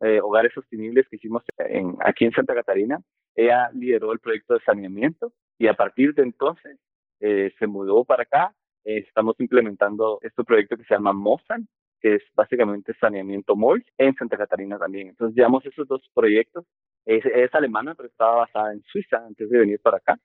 eh, 0.00 0.20
Hogares 0.22 0.52
Sostenibles 0.54 1.06
que 1.08 1.16
hicimos 1.16 1.42
en, 1.58 1.96
aquí 2.00 2.24
en 2.24 2.32
Santa 2.32 2.54
Catarina, 2.54 2.98
ella 3.34 3.70
lideró 3.74 4.12
el 4.12 4.18
proyecto 4.18 4.54
de 4.54 4.60
saneamiento 4.60 5.32
y 5.58 5.66
a 5.66 5.74
partir 5.74 6.14
de 6.14 6.22
entonces 6.22 6.78
eh, 7.20 7.52
se 7.58 7.66
mudó 7.66 8.04
para 8.04 8.22
acá. 8.22 8.54
Eh, 8.84 9.04
estamos 9.06 9.38
implementando 9.38 10.18
este 10.22 10.42
proyecto 10.42 10.78
que 10.78 10.84
se 10.84 10.94
llama 10.94 11.12
MOSAN, 11.12 11.68
que 12.00 12.14
es 12.14 12.22
básicamente 12.34 12.94
saneamiento 12.94 13.56
móvil 13.56 13.84
en 13.98 14.14
Santa 14.14 14.38
Catarina 14.38 14.78
también. 14.78 15.08
Entonces 15.08 15.36
llevamos 15.36 15.66
esos 15.66 15.86
dos 15.86 16.00
proyectos. 16.14 16.64
Es, 17.04 17.24
es 17.26 17.54
alemana, 17.54 17.94
pero 17.94 18.08
estaba 18.08 18.36
basada 18.36 18.72
en 18.72 18.82
Suiza 18.84 19.18
antes 19.18 19.50
de 19.50 19.58
venir 19.58 19.80
para 19.82 19.98
acá. 19.98 20.18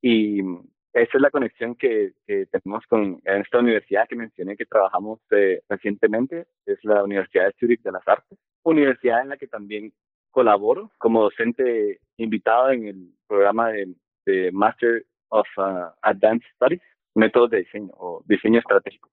Y 0.00 0.40
esa 0.92 1.16
es 1.16 1.20
la 1.20 1.30
conexión 1.30 1.76
que, 1.76 2.12
que, 2.26 2.46
tenemos 2.46 2.84
con 2.86 3.20
esta 3.24 3.58
universidad 3.58 4.08
que 4.08 4.16
mencioné 4.16 4.56
que 4.56 4.66
trabajamos 4.66 5.20
eh, 5.30 5.60
recientemente, 5.68 6.46
es 6.66 6.78
la 6.84 7.04
Universidad 7.04 7.46
de 7.46 7.54
Zurich 7.60 7.82
de 7.82 7.92
las 7.92 8.06
Artes, 8.06 8.38
universidad 8.64 9.22
en 9.22 9.28
la 9.30 9.36
que 9.36 9.46
también 9.46 9.92
colaboro 10.30 10.90
como 10.98 11.22
docente 11.22 12.00
invitado 12.16 12.70
en 12.70 12.86
el 12.86 13.14
programa 13.28 13.70
de, 13.70 13.94
Master 14.52 15.04
of 15.30 15.46
uh, 15.56 15.90
Advanced 16.02 16.46
Studies, 16.54 16.82
métodos 17.16 17.50
de 17.50 17.58
diseño 17.58 17.90
o 17.94 18.22
diseño 18.26 18.60
estratégico. 18.60 19.08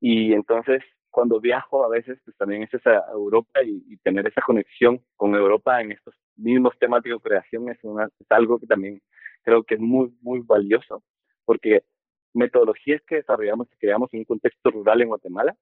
Y 0.00 0.32
entonces, 0.32 0.82
cuando 1.10 1.38
viajo 1.38 1.84
a 1.84 1.88
veces, 1.88 2.18
pues 2.24 2.36
también 2.36 2.64
es 2.64 2.74
esa 2.74 3.04
Europa 3.12 3.62
y, 3.62 3.96
tener 3.98 4.26
esa 4.26 4.40
conexión 4.40 5.00
con 5.16 5.36
Europa 5.36 5.80
en 5.80 5.92
estos 5.92 6.14
mismos 6.36 6.76
temas 6.80 7.04
de 7.04 7.16
creación 7.20 7.68
es, 7.68 7.78
es 7.84 8.26
algo 8.30 8.58
que 8.58 8.66
también 8.66 9.00
creo 9.42 9.64
que 9.64 9.74
es 9.74 9.80
muy, 9.80 10.12
muy 10.20 10.40
valioso, 10.40 11.02
porque 11.44 11.82
metodologías 12.34 13.02
que 13.06 13.16
desarrollamos 13.16 13.68
y 13.72 13.76
creamos 13.76 14.12
en 14.12 14.20
un 14.20 14.24
contexto 14.24 14.70
rural 14.70 15.02
en 15.02 15.08
Guatemala, 15.08 15.56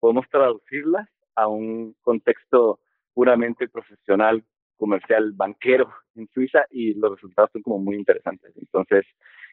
podemos 0.00 0.28
traducirlas 0.30 1.08
a 1.34 1.48
un 1.48 1.94
contexto 2.02 2.80
puramente 3.12 3.68
profesional, 3.68 4.44
comercial, 4.76 5.32
banquero 5.32 5.92
en 6.16 6.28
Suiza 6.28 6.66
y 6.70 6.94
los 6.94 7.12
resultados 7.12 7.50
son 7.52 7.62
como 7.62 7.78
muy 7.78 7.96
interesantes. 7.96 8.52
Entonces, 8.56 9.06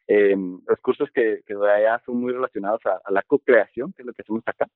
eh, 0.08 0.36
los 0.36 0.80
cursos 0.80 1.08
que, 1.14 1.42
que 1.46 1.54
doy 1.54 1.70
allá 1.70 2.02
son 2.04 2.20
muy 2.20 2.32
relacionados 2.32 2.80
a, 2.86 3.10
la 3.10 3.22
co-creación, 3.22 3.92
que 3.92 4.02
es 4.02 4.06
lo 4.06 4.12
que 4.12 4.22
hacemos 4.22 4.42
acá, 4.46 4.66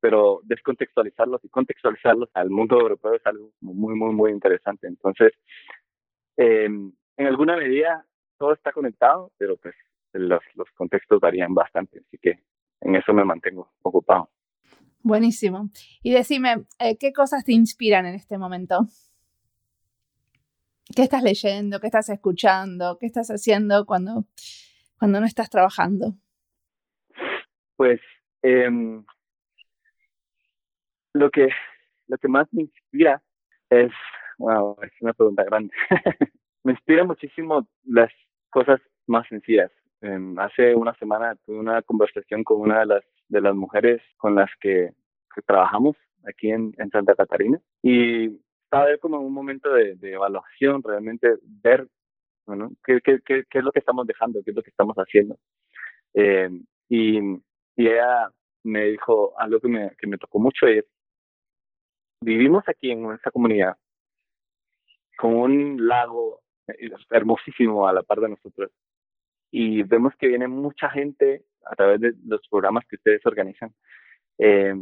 pero 0.00 0.40
descontextualizarlos 0.44 1.44
y 1.44 1.48
contextualizarlos 1.48 2.30
al 2.34 2.50
mundo 2.50 2.80
europeo 2.80 3.14
es 3.14 3.26
algo 3.26 3.50
muy, 3.60 3.94
muy, 3.96 4.14
muy 4.14 4.30
interesante. 4.30 4.86
Entonces, 4.86 5.32
eh, 6.36 6.64
en 6.64 7.26
alguna 7.26 7.56
medida 7.56 8.06
todo 8.38 8.52
está 8.52 8.72
conectado, 8.72 9.32
pero 9.36 9.56
pues 9.56 9.74
los, 10.12 10.42
los 10.54 10.70
contextos 10.70 11.20
varían 11.20 11.54
bastante, 11.54 12.00
así 12.00 12.18
que 12.18 12.40
en 12.80 12.94
eso 12.94 13.12
me 13.12 13.24
mantengo 13.24 13.70
ocupado. 13.82 14.30
Buenísimo. 15.02 15.70
Y 16.02 16.12
decime, 16.12 16.66
eh, 16.78 16.96
¿qué 16.98 17.12
cosas 17.12 17.44
te 17.44 17.52
inspiran 17.52 18.06
en 18.06 18.14
este 18.14 18.38
momento? 18.38 18.86
¿Qué 20.94 21.02
estás 21.02 21.22
leyendo? 21.22 21.80
¿Qué 21.80 21.86
estás 21.86 22.08
escuchando? 22.08 22.98
¿Qué 22.98 23.06
estás 23.06 23.28
haciendo 23.28 23.84
cuando, 23.84 24.24
cuando 24.98 25.20
no 25.20 25.26
estás 25.26 25.50
trabajando? 25.50 26.14
Pues 27.76 28.00
em, 28.42 29.04
lo, 31.12 31.30
que, 31.30 31.48
lo 32.06 32.18
que 32.18 32.28
más 32.28 32.48
me 32.52 32.62
inspira 32.62 33.22
es, 33.70 33.92
wow, 34.38 34.76
es 34.82 34.92
una 35.00 35.12
pregunta 35.12 35.44
grande. 35.44 35.74
me 36.64 36.72
inspira 36.72 37.04
muchísimo 37.04 37.68
las 37.84 38.10
cosas 38.50 38.80
más 39.06 39.26
sencillas. 39.28 39.70
Em, 40.00 40.38
hace 40.38 40.74
una 40.74 40.94
semana 40.94 41.34
tuve 41.44 41.58
una 41.58 41.82
conversación 41.82 42.44
con 42.44 42.60
una 42.60 42.80
de 42.80 42.86
las, 42.86 43.04
de 43.28 43.40
las 43.40 43.54
mujeres 43.54 44.02
con 44.16 44.34
las 44.34 44.50
que, 44.60 44.92
trabajamos 45.46 45.96
aquí 46.28 46.50
en, 46.50 46.74
en, 46.78 46.90
Santa 46.90 47.14
Catarina 47.14 47.60
y 47.80 48.40
estaba 48.64 48.86
como 48.98 49.18
en 49.18 49.26
un 49.26 49.32
momento 49.32 49.72
de, 49.72 49.96
evaluación, 50.02 50.82
realmente 50.82 51.36
ver 51.62 51.86
bueno, 52.44 52.72
qué, 52.84 53.00
qué, 53.04 53.20
qué, 53.24 53.44
qué, 53.48 53.58
es 53.58 53.64
lo 53.64 53.70
que 53.70 53.78
estamos 53.78 54.04
dejando, 54.04 54.40
qué 54.44 54.50
es 54.50 54.56
lo 54.56 54.64
que 54.64 54.70
estamos 54.70 54.96
haciendo. 54.96 55.38
Em, 56.12 56.64
y, 56.88 57.20
y 57.76 57.86
ella 57.86 58.32
me 58.64 58.86
dijo 58.86 59.32
algo 59.38 59.60
que 59.60 59.68
me, 59.68 59.90
que 59.96 60.08
me 60.08 60.18
tocó 60.18 60.40
mucho 60.40 60.66
es, 60.66 60.84
vivimos 62.20 62.64
aquí 62.68 62.90
en 62.90 63.12
esta 63.12 63.30
comunidad 63.30 63.76
con 65.16 65.34
un 65.34 65.86
lago 65.86 66.40
hermosísimo 67.10 67.86
a 67.86 67.92
la 67.92 68.02
par 68.02 68.20
de 68.20 68.28
nosotros. 68.30 68.70
Y 69.50 69.82
vemos 69.82 70.14
que 70.18 70.28
viene 70.28 70.48
mucha 70.48 70.90
gente 70.90 71.44
a 71.64 71.74
través 71.74 72.00
de 72.00 72.14
los 72.26 72.46
programas 72.48 72.84
que 72.86 72.96
ustedes 72.96 73.24
organizan 73.24 73.74
eh, 74.38 74.74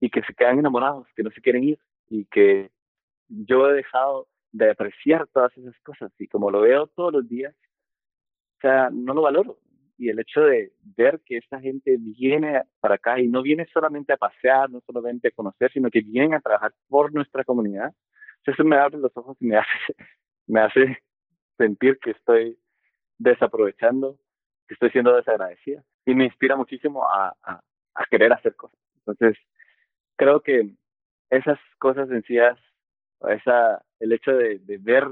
y 0.00 0.10
que 0.10 0.22
se 0.22 0.34
quedan 0.34 0.58
enamorados, 0.58 1.06
que 1.14 1.22
no 1.22 1.30
se 1.30 1.40
quieren 1.40 1.64
ir 1.64 1.78
y 2.08 2.24
que 2.26 2.70
yo 3.28 3.70
he 3.70 3.74
dejado 3.74 4.28
de 4.52 4.70
apreciar 4.70 5.26
todas 5.28 5.56
esas 5.56 5.78
cosas 5.80 6.12
y 6.18 6.28
como 6.28 6.50
lo 6.50 6.60
veo 6.60 6.86
todos 6.88 7.12
los 7.12 7.28
días, 7.28 7.54
o 8.58 8.60
sea, 8.60 8.90
no 8.92 9.14
lo 9.14 9.22
valoro. 9.22 9.58
Y 9.98 10.08
el 10.08 10.18
hecho 10.18 10.42
de 10.42 10.72
ver 10.96 11.20
que 11.24 11.36
esta 11.36 11.60
gente 11.60 11.96
viene 11.98 12.62
para 12.80 12.96
acá 12.96 13.20
y 13.20 13.28
no 13.28 13.42
viene 13.42 13.66
solamente 13.72 14.12
a 14.12 14.16
pasear, 14.16 14.70
no 14.70 14.80
solamente 14.80 15.28
a 15.28 15.32
conocer, 15.32 15.72
sino 15.72 15.90
que 15.90 16.00
vienen 16.00 16.34
a 16.34 16.40
trabajar 16.40 16.72
por 16.88 17.12
nuestra 17.12 17.44
comunidad, 17.44 17.94
eso 18.44 18.64
me 18.64 18.76
abre 18.76 18.98
los 18.98 19.16
ojos 19.16 19.36
y 19.40 19.46
me 19.46 19.56
hace, 19.56 19.68
me 20.46 20.60
hace 20.60 20.98
sentir 21.56 21.98
que 21.98 22.12
estoy 22.12 22.58
desaprovechando, 23.18 24.18
que 24.66 24.74
estoy 24.74 24.90
siendo 24.90 25.14
desagradecida. 25.14 25.84
Y 26.04 26.14
me 26.14 26.24
inspira 26.24 26.56
muchísimo 26.56 27.04
a, 27.04 27.36
querer 28.10 28.32
hacer 28.32 28.56
cosas. 28.56 28.78
Entonces, 28.98 29.38
creo 30.16 30.40
que 30.40 30.74
esas 31.30 31.58
cosas 31.78 32.08
sencillas, 32.08 32.58
esa, 33.28 33.82
el 34.00 34.12
hecho 34.12 34.32
de, 34.32 34.60
ver 34.80 35.06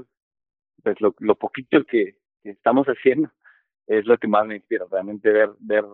pues, 0.83 0.97
lo, 0.99 1.35
poquito 1.35 1.83
que, 1.85 2.17
que, 2.43 2.49
estamos 2.51 2.87
haciendo, 2.87 3.31
es 3.87 4.05
lo 4.05 4.17
que 4.17 4.27
más 4.27 4.45
me 4.45 4.55
inspira. 4.55 4.85
Realmente 4.89 5.31
ver, 5.31 5.51
ver 5.59 5.85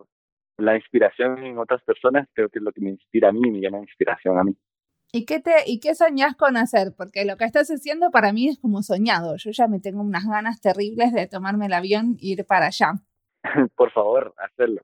la 0.58 0.76
inspiración 0.76 1.38
en 1.44 1.58
otras 1.58 1.84
personas, 1.84 2.28
creo 2.34 2.50
que 2.50 2.60
es 2.60 2.64
lo 2.64 2.72
que 2.72 2.82
me 2.82 2.90
inspira 2.90 3.30
a 3.30 3.32
mí 3.32 3.42
y 3.44 3.52
me 3.52 3.62
llama 3.62 3.80
inspiración 3.80 4.40
a 4.40 4.44
mí. 4.44 4.58
¿Y 5.12 5.26
qué, 5.26 5.40
te, 5.40 5.52
¿Y 5.66 5.80
qué 5.80 5.96
soñás 5.96 6.36
con 6.36 6.58
hacer? 6.58 6.94
Porque 6.96 7.24
lo 7.24 7.38
que 7.38 7.46
estás 7.46 7.70
haciendo 7.70 8.12
para 8.12 8.34
mí 8.34 8.50
es 8.50 8.60
como 8.60 8.84
soñado. 8.84 9.38
Yo 9.38 9.52
ya 9.52 9.68
me 9.68 9.80
tengo 9.80 10.02
unas 10.02 10.26
ganas 10.26 10.60
terribles 10.60 11.14
de 11.14 11.28
tomarme 11.28 11.68
el 11.68 11.74
avión 11.74 12.18
e 12.22 12.28
ir 12.28 12.46
para 12.46 12.68
allá. 12.68 12.94
Por 13.76 13.92
favor, 13.92 14.34
hacerlo. 14.38 14.82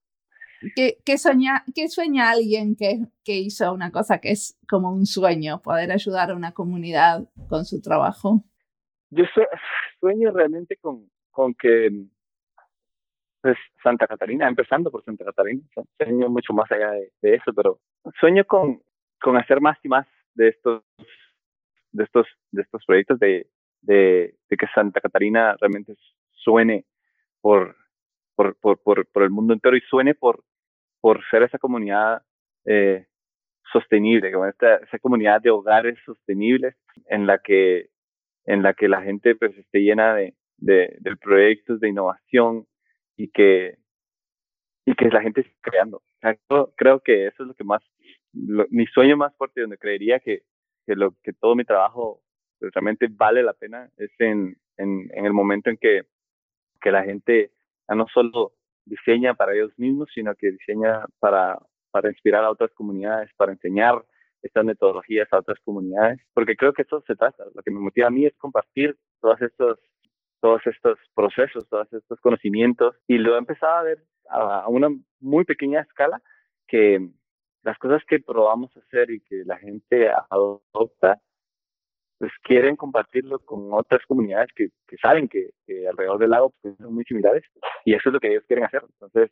¿Qué, 0.77 0.99
qué, 1.05 1.17
soña, 1.17 1.65
qué 1.75 1.89
sueña 1.89 2.29
alguien 2.29 2.77
que, 2.77 3.01
que 3.25 3.35
hizo 3.35 3.73
una 3.73 3.91
cosa 3.91 4.19
que 4.19 4.31
es 4.31 4.57
como 4.69 4.93
un 4.93 5.05
sueño, 5.05 5.61
poder 5.61 5.91
ayudar 5.91 6.31
a 6.31 6.35
una 6.35 6.53
comunidad 6.53 7.27
con 7.49 7.65
su 7.65 7.81
trabajo? 7.81 8.45
Yo 9.09 9.25
sueño 9.99 10.31
realmente 10.31 10.77
con, 10.77 11.09
con 11.31 11.53
que 11.53 11.89
pues, 13.41 13.57
Santa 13.83 14.07
Catarina, 14.07 14.47
empezando 14.47 14.89
por 14.89 15.03
Santa 15.03 15.25
Catarina, 15.25 15.63
sueño 15.97 16.29
mucho 16.29 16.53
más 16.53 16.71
allá 16.71 16.91
de, 16.91 17.11
de 17.21 17.35
eso, 17.35 17.51
pero 17.53 17.81
sueño 18.21 18.45
con, 18.45 18.81
con 19.23 19.37
hacer 19.37 19.61
más 19.61 19.77
y 19.83 19.87
más 19.87 20.05
de 20.35 20.49
estos, 20.49 20.83
de 21.93 22.03
estos, 22.03 22.27
de 22.51 22.61
estos 22.61 22.85
proyectos, 22.85 23.17
de, 23.19 23.47
de, 23.81 24.35
que 24.49 24.67
Santa 24.75 24.99
Catarina 24.99 25.55
realmente 25.61 25.95
suene 26.31 26.85
por, 27.39 27.77
por, 28.35 28.57
por, 28.59 28.77
por, 28.81 29.23
el 29.23 29.29
mundo 29.29 29.53
entero 29.53 29.77
y 29.77 29.81
suene 29.81 30.13
por, 30.13 30.43
por 30.99 31.23
ser 31.29 31.43
esa 31.43 31.57
comunidad 31.57 32.21
eh, 32.65 33.07
sostenible, 33.71 34.33
esta, 34.49 34.75
esa 34.75 34.99
comunidad 34.99 35.41
de 35.41 35.51
hogares 35.51 35.97
sostenibles 36.05 36.75
en 37.05 37.25
la 37.25 37.39
que, 37.39 37.87
en 38.45 38.61
la 38.61 38.73
que 38.73 38.89
la 38.89 39.01
gente 39.03 39.35
pues 39.35 39.57
esté 39.57 39.79
llena 39.79 40.15
de, 40.15 40.35
de, 40.57 41.15
proyectos 41.21 41.79
de 41.79 41.87
innovación 41.87 42.67
y 43.15 43.29
que, 43.29 43.77
y 44.85 44.93
que 44.95 45.07
la 45.07 45.21
gente 45.21 45.41
esté 45.41 45.55
creando. 45.61 46.01
creo 46.75 46.99
que 46.99 47.27
eso 47.27 47.43
es 47.43 47.47
lo 47.47 47.53
que 47.53 47.63
más 47.63 47.81
mi 48.33 48.85
sueño 48.87 49.15
más 49.17 49.35
fuerte, 49.35 49.61
donde 49.61 49.77
creería 49.77 50.19
que, 50.19 50.43
que, 50.85 50.95
lo, 50.95 51.15
que 51.23 51.33
todo 51.33 51.55
mi 51.55 51.63
trabajo 51.63 52.21
realmente 52.59 53.07
vale 53.09 53.43
la 53.43 53.53
pena, 53.53 53.89
es 53.97 54.11
en, 54.19 54.57
en, 54.77 55.25
el 55.25 55.33
momento 55.33 55.69
en 55.69 55.77
que, 55.77 56.03
que 56.81 56.91
la 56.91 57.03
gente 57.03 57.51
no 57.89 58.07
solo 58.13 58.53
diseña 58.85 59.33
para 59.33 59.53
ellos 59.53 59.71
mismos, 59.77 60.09
sino 60.13 60.33
que 60.35 60.51
diseña 60.51 61.05
para, 61.19 61.59
para 61.91 62.09
inspirar 62.09 62.43
a 62.43 62.51
otras 62.51 62.71
comunidades, 62.71 63.29
para 63.37 63.51
enseñar 63.51 64.03
estas 64.41 64.65
metodologías 64.65 65.31
a 65.31 65.39
otras 65.39 65.59
comunidades, 65.63 66.19
porque 66.33 66.55
creo 66.55 66.73
que 66.73 66.81
eso 66.81 67.01
se 67.07 67.15
trata. 67.15 67.45
Lo 67.53 67.61
que 67.61 67.71
me 67.71 67.79
motiva 67.79 68.07
a 68.07 68.11
mí 68.11 68.25
es 68.25 68.35
compartir 68.37 68.97
todos 69.21 69.41
estos, 69.41 69.79
todos 70.41 70.61
estos 70.65 70.99
procesos, 71.15 71.67
todos 71.69 71.91
estos 71.93 72.19
conocimientos, 72.19 72.95
y 73.07 73.17
lo 73.17 73.35
he 73.35 73.37
empezado 73.37 73.77
a 73.77 73.83
ver 73.83 74.03
a 74.29 74.67
una 74.67 74.89
muy 75.19 75.45
pequeña 75.45 75.81
escala, 75.81 76.21
que 76.67 77.09
las 77.63 77.77
cosas 77.77 78.03
que 78.07 78.19
probamos 78.19 78.75
hacer 78.77 79.09
y 79.11 79.21
que 79.21 79.43
la 79.45 79.57
gente 79.57 80.09
adopta, 80.29 81.19
pues 82.19 82.31
quieren 82.43 82.75
compartirlo 82.75 83.39
con 83.39 83.73
otras 83.73 84.05
comunidades 84.05 84.49
que, 84.55 84.69
que 84.87 84.97
saben 84.97 85.27
que, 85.27 85.51
alrededor 85.89 86.19
del 86.19 86.29
lago 86.29 86.53
pues, 86.61 86.75
son 86.77 86.93
muy 86.93 87.03
similares 87.05 87.43
y 87.85 87.93
eso 87.93 88.09
es 88.09 88.13
lo 88.13 88.19
que 88.19 88.31
ellos 88.31 88.43
quieren 88.47 88.65
hacer. 88.65 88.83
Entonces, 88.83 89.31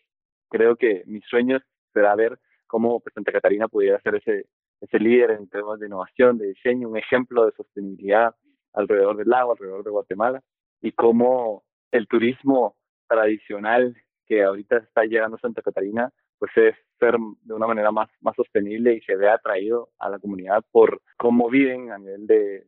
creo 0.50 0.76
que 0.76 1.04
mis 1.06 1.24
sueños 1.26 1.62
será 1.94 2.16
ver 2.16 2.40
cómo 2.68 3.00
pues, 3.00 3.14
Santa 3.14 3.32
Catarina 3.32 3.68
pudiera 3.68 4.00
ser 4.02 4.16
ese, 4.16 4.46
ese 4.82 5.00
líder 5.00 5.32
en 5.32 5.48
temas 5.50 5.80
de 5.80 5.88
innovación, 5.88 6.38
de 6.38 6.48
diseño, 6.48 6.90
un 6.90 6.98
ejemplo 6.98 7.46
de 7.46 7.52
sostenibilidad 7.52 8.36
alrededor 8.74 9.18
del 9.18 9.30
lago, 9.30 9.52
alrededor 9.52 9.84
de 9.84 9.92
Guatemala 9.92 10.42
y 10.82 10.92
cómo 10.94 11.64
el 11.92 12.08
turismo 12.08 12.76
tradicional 13.08 13.96
que 14.26 14.44
ahorita 14.44 14.78
está 14.78 15.04
llegando 15.04 15.36
a 15.36 15.40
Santa 15.40 15.62
Catarina, 15.62 16.12
pues 16.42 16.58
es 16.58 16.76
ser 17.00 17.16
de 17.44 17.54
una 17.54 17.68
manera 17.68 17.92
más, 17.92 18.10
más 18.20 18.36
sostenible 18.36 18.96
y 18.96 19.02
se 19.02 19.16
ve 19.16 19.30
atraído 19.30 19.89
a 20.00 20.10
la 20.10 20.18
comunidad 20.18 20.66
por 20.72 21.00
cómo 21.16 21.52
viven 21.52 21.92
a 21.92 22.00
nivel 22.00 22.26
de, 22.26 22.66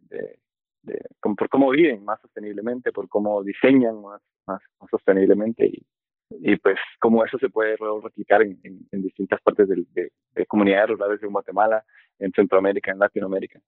de, 0.83 1.01
por 1.19 1.49
cómo 1.49 1.71
viven 1.71 2.05
más 2.05 2.21
sosteniblemente, 2.21 2.91
por 2.91 3.09
cómo 3.09 3.41
diseñan 3.41 3.99
más, 3.99 4.21
más, 4.45 4.61
sosteniblemente 4.91 5.65
y, 5.65 5.83
y 6.29 6.55
pues 6.57 6.77
cómo 6.99 7.25
eso 7.25 7.39
se 7.39 7.49
puede 7.49 7.75
replicar 8.03 8.43
en, 8.43 8.59
en, 8.63 9.01
distintas 9.01 9.41
partes 9.41 9.67
de, 9.67 10.11
de, 10.35 10.45
comunidades 10.45 10.91
rurales 10.91 11.19
de 11.19 11.27
Guatemala, 11.27 11.83
en 12.19 12.31
Centroamérica, 12.31 12.91
en 12.91 12.99
Latinoamérica, 12.99 13.59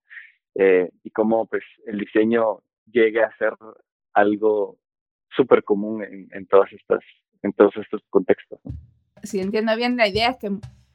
eh, 0.54 0.88
y 1.04 1.10
cómo 1.10 1.48
pues 1.48 1.64
el 1.88 1.98
diseño 1.98 2.60
llegue 2.86 3.24
a 3.24 3.36
ser 3.38 3.54
algo 4.14 4.78
súper 5.36 5.64
común 5.64 6.04
en, 6.04 6.28
en, 6.32 6.46
todas 6.46 6.72
estas, 6.74 7.04
en 7.42 7.54
todos 7.54 7.76
estos 7.78 8.04
contextos. 8.12 8.60
Si 9.26 9.40
entiendo 9.40 9.76
bien, 9.76 9.98
la 9.98 10.08
idea 10.08 10.30
es 10.30 10.38
que 10.38 10.52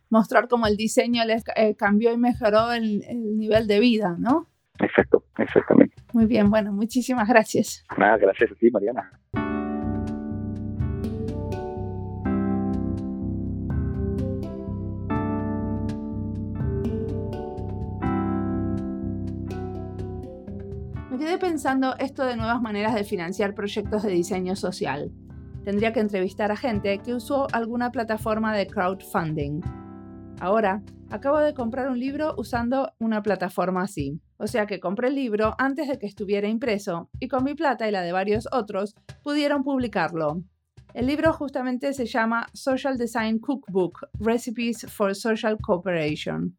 mostrar 0.08 0.48
cómo 0.48 0.66
el 0.66 0.76
diseño 0.76 1.24
les 1.24 1.44
eh, 1.56 1.76
cambió 1.76 2.12
y 2.12 2.16
mejoró 2.16 2.72
el, 2.72 3.04
el, 3.08 3.38
nivel 3.38 3.66
de 3.66 3.80
vida, 3.80 4.16
¿no? 4.18 4.48
Exacto, 4.78 5.24
exactamente. 5.38 5.94
Muy 6.12 6.26
bien, 6.26 6.50
bueno, 6.50 6.72
muchísimas 6.72 7.28
gracias. 7.28 7.84
Nada, 7.96 8.16
gracias 8.16 8.50
a 8.50 8.54
ti, 8.54 8.70
Mariana. 8.70 9.10
quedé 21.20 21.36
pensando 21.38 21.94
esto 21.98 22.24
de 22.24 22.34
nuevas 22.34 22.62
maneras 22.62 22.94
de 22.94 23.04
financiar 23.04 23.54
proyectos 23.54 24.02
de 24.02 24.10
diseño 24.10 24.56
social. 24.56 25.12
Tendría 25.64 25.92
que 25.92 26.00
entrevistar 26.00 26.50
a 26.50 26.56
gente 26.56 26.98
que 26.98 27.14
usó 27.14 27.46
alguna 27.52 27.90
plataforma 27.90 28.56
de 28.56 28.66
crowdfunding. 28.66 29.60
Ahora, 30.40 30.82
acabo 31.10 31.38
de 31.38 31.52
comprar 31.54 31.90
un 31.90 31.98
libro 31.98 32.34
usando 32.38 32.92
una 32.98 33.22
plataforma 33.22 33.82
así. 33.82 34.20
O 34.38 34.46
sea 34.46 34.66
que 34.66 34.80
compré 34.80 35.08
el 35.08 35.14
libro 35.14 35.54
antes 35.58 35.88
de 35.88 35.98
que 35.98 36.06
estuviera 36.06 36.48
impreso 36.48 37.10
y 37.20 37.28
con 37.28 37.44
mi 37.44 37.54
plata 37.54 37.86
y 37.86 37.92
la 37.92 38.02
de 38.02 38.12
varios 38.12 38.48
otros 38.52 38.94
pudieron 39.22 39.62
publicarlo. 39.62 40.42
El 40.94 41.06
libro 41.06 41.32
justamente 41.32 41.92
se 41.92 42.06
llama 42.06 42.46
Social 42.52 42.96
Design 42.96 43.38
Cookbook, 43.38 44.08
Recipes 44.18 44.86
for 44.88 45.14
Social 45.14 45.58
Cooperation. 45.60 46.56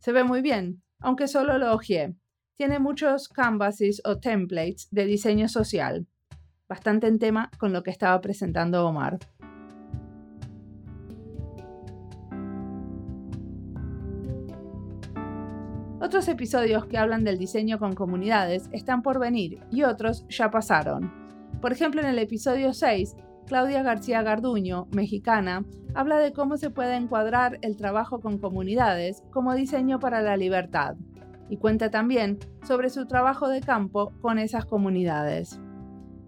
Se 0.00 0.12
ve 0.12 0.24
muy 0.24 0.42
bien, 0.42 0.82
aunque 1.00 1.28
solo 1.28 1.56
lo 1.56 1.72
ojeé 1.72 2.14
tiene 2.56 2.78
muchos 2.78 3.28
canvases 3.28 4.00
o 4.04 4.18
templates 4.18 4.88
de 4.90 5.06
diseño 5.06 5.48
social, 5.48 6.06
bastante 6.68 7.06
en 7.06 7.18
tema 7.18 7.50
con 7.58 7.72
lo 7.72 7.82
que 7.82 7.90
estaba 7.90 8.20
presentando 8.20 8.86
Omar. 8.86 9.18
Otros 16.00 16.28
episodios 16.28 16.84
que 16.84 16.98
hablan 16.98 17.24
del 17.24 17.38
diseño 17.38 17.78
con 17.78 17.94
comunidades 17.94 18.68
están 18.72 19.00
por 19.00 19.18
venir 19.18 19.60
y 19.70 19.84
otros 19.84 20.26
ya 20.28 20.50
pasaron. 20.50 21.10
Por 21.62 21.72
ejemplo, 21.72 22.02
en 22.02 22.08
el 22.08 22.18
episodio 22.18 22.74
6, 22.74 23.16
Claudia 23.46 23.82
García 23.82 24.22
Garduño, 24.22 24.86
mexicana, 24.92 25.64
habla 25.94 26.18
de 26.18 26.32
cómo 26.32 26.58
se 26.58 26.68
puede 26.68 26.96
encuadrar 26.96 27.58
el 27.62 27.76
trabajo 27.76 28.20
con 28.20 28.36
comunidades 28.36 29.22
como 29.30 29.54
diseño 29.54 29.98
para 29.98 30.20
la 30.20 30.36
libertad 30.36 30.96
y 31.48 31.56
cuenta 31.56 31.90
también 31.90 32.38
sobre 32.66 32.90
su 32.90 33.06
trabajo 33.06 33.48
de 33.48 33.60
campo 33.60 34.12
con 34.20 34.38
esas 34.38 34.66
comunidades. 34.66 35.58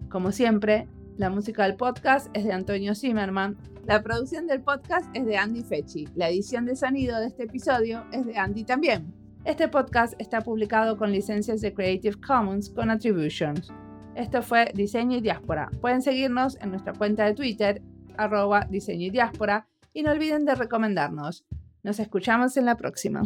Como 0.09 0.31
siempre, 0.31 0.87
la 1.17 1.29
música 1.29 1.63
del 1.63 1.75
podcast 1.75 2.29
es 2.33 2.45
de 2.45 2.53
Antonio 2.53 2.95
Zimmerman, 2.95 3.57
la 3.85 4.01
producción 4.01 4.47
del 4.47 4.61
podcast 4.61 5.05
es 5.13 5.25
de 5.25 5.37
Andy 5.37 5.63
Fechi, 5.63 6.07
la 6.15 6.29
edición 6.29 6.65
de 6.65 6.77
sonido 6.77 7.19
de 7.19 7.27
este 7.27 7.43
episodio 7.43 8.05
es 8.13 8.25
de 8.25 8.37
Andy 8.37 8.63
también. 8.63 9.13
Este 9.43 9.67
podcast 9.67 10.13
está 10.17 10.41
publicado 10.41 10.97
con 10.97 11.11
licencias 11.11 11.59
de 11.59 11.73
Creative 11.73 12.15
Commons 12.25 12.69
con 12.69 12.89
Attributions. 12.89 13.71
Esto 14.15 14.41
fue 14.41 14.71
Diseño 14.73 15.17
y 15.17 15.21
Diáspora. 15.21 15.69
Pueden 15.81 16.01
seguirnos 16.01 16.57
en 16.61 16.69
nuestra 16.69 16.93
cuenta 16.93 17.25
de 17.25 17.33
Twitter, 17.33 17.81
arroba 18.17 18.65
diseño 18.69 19.07
y 19.07 19.09
diáspora, 19.09 19.67
y 19.93 20.03
no 20.03 20.11
olviden 20.11 20.45
de 20.45 20.55
recomendarnos. 20.55 21.45
Nos 21.83 21.99
escuchamos 21.99 22.55
en 22.55 22.65
la 22.65 22.77
próxima. 22.77 23.23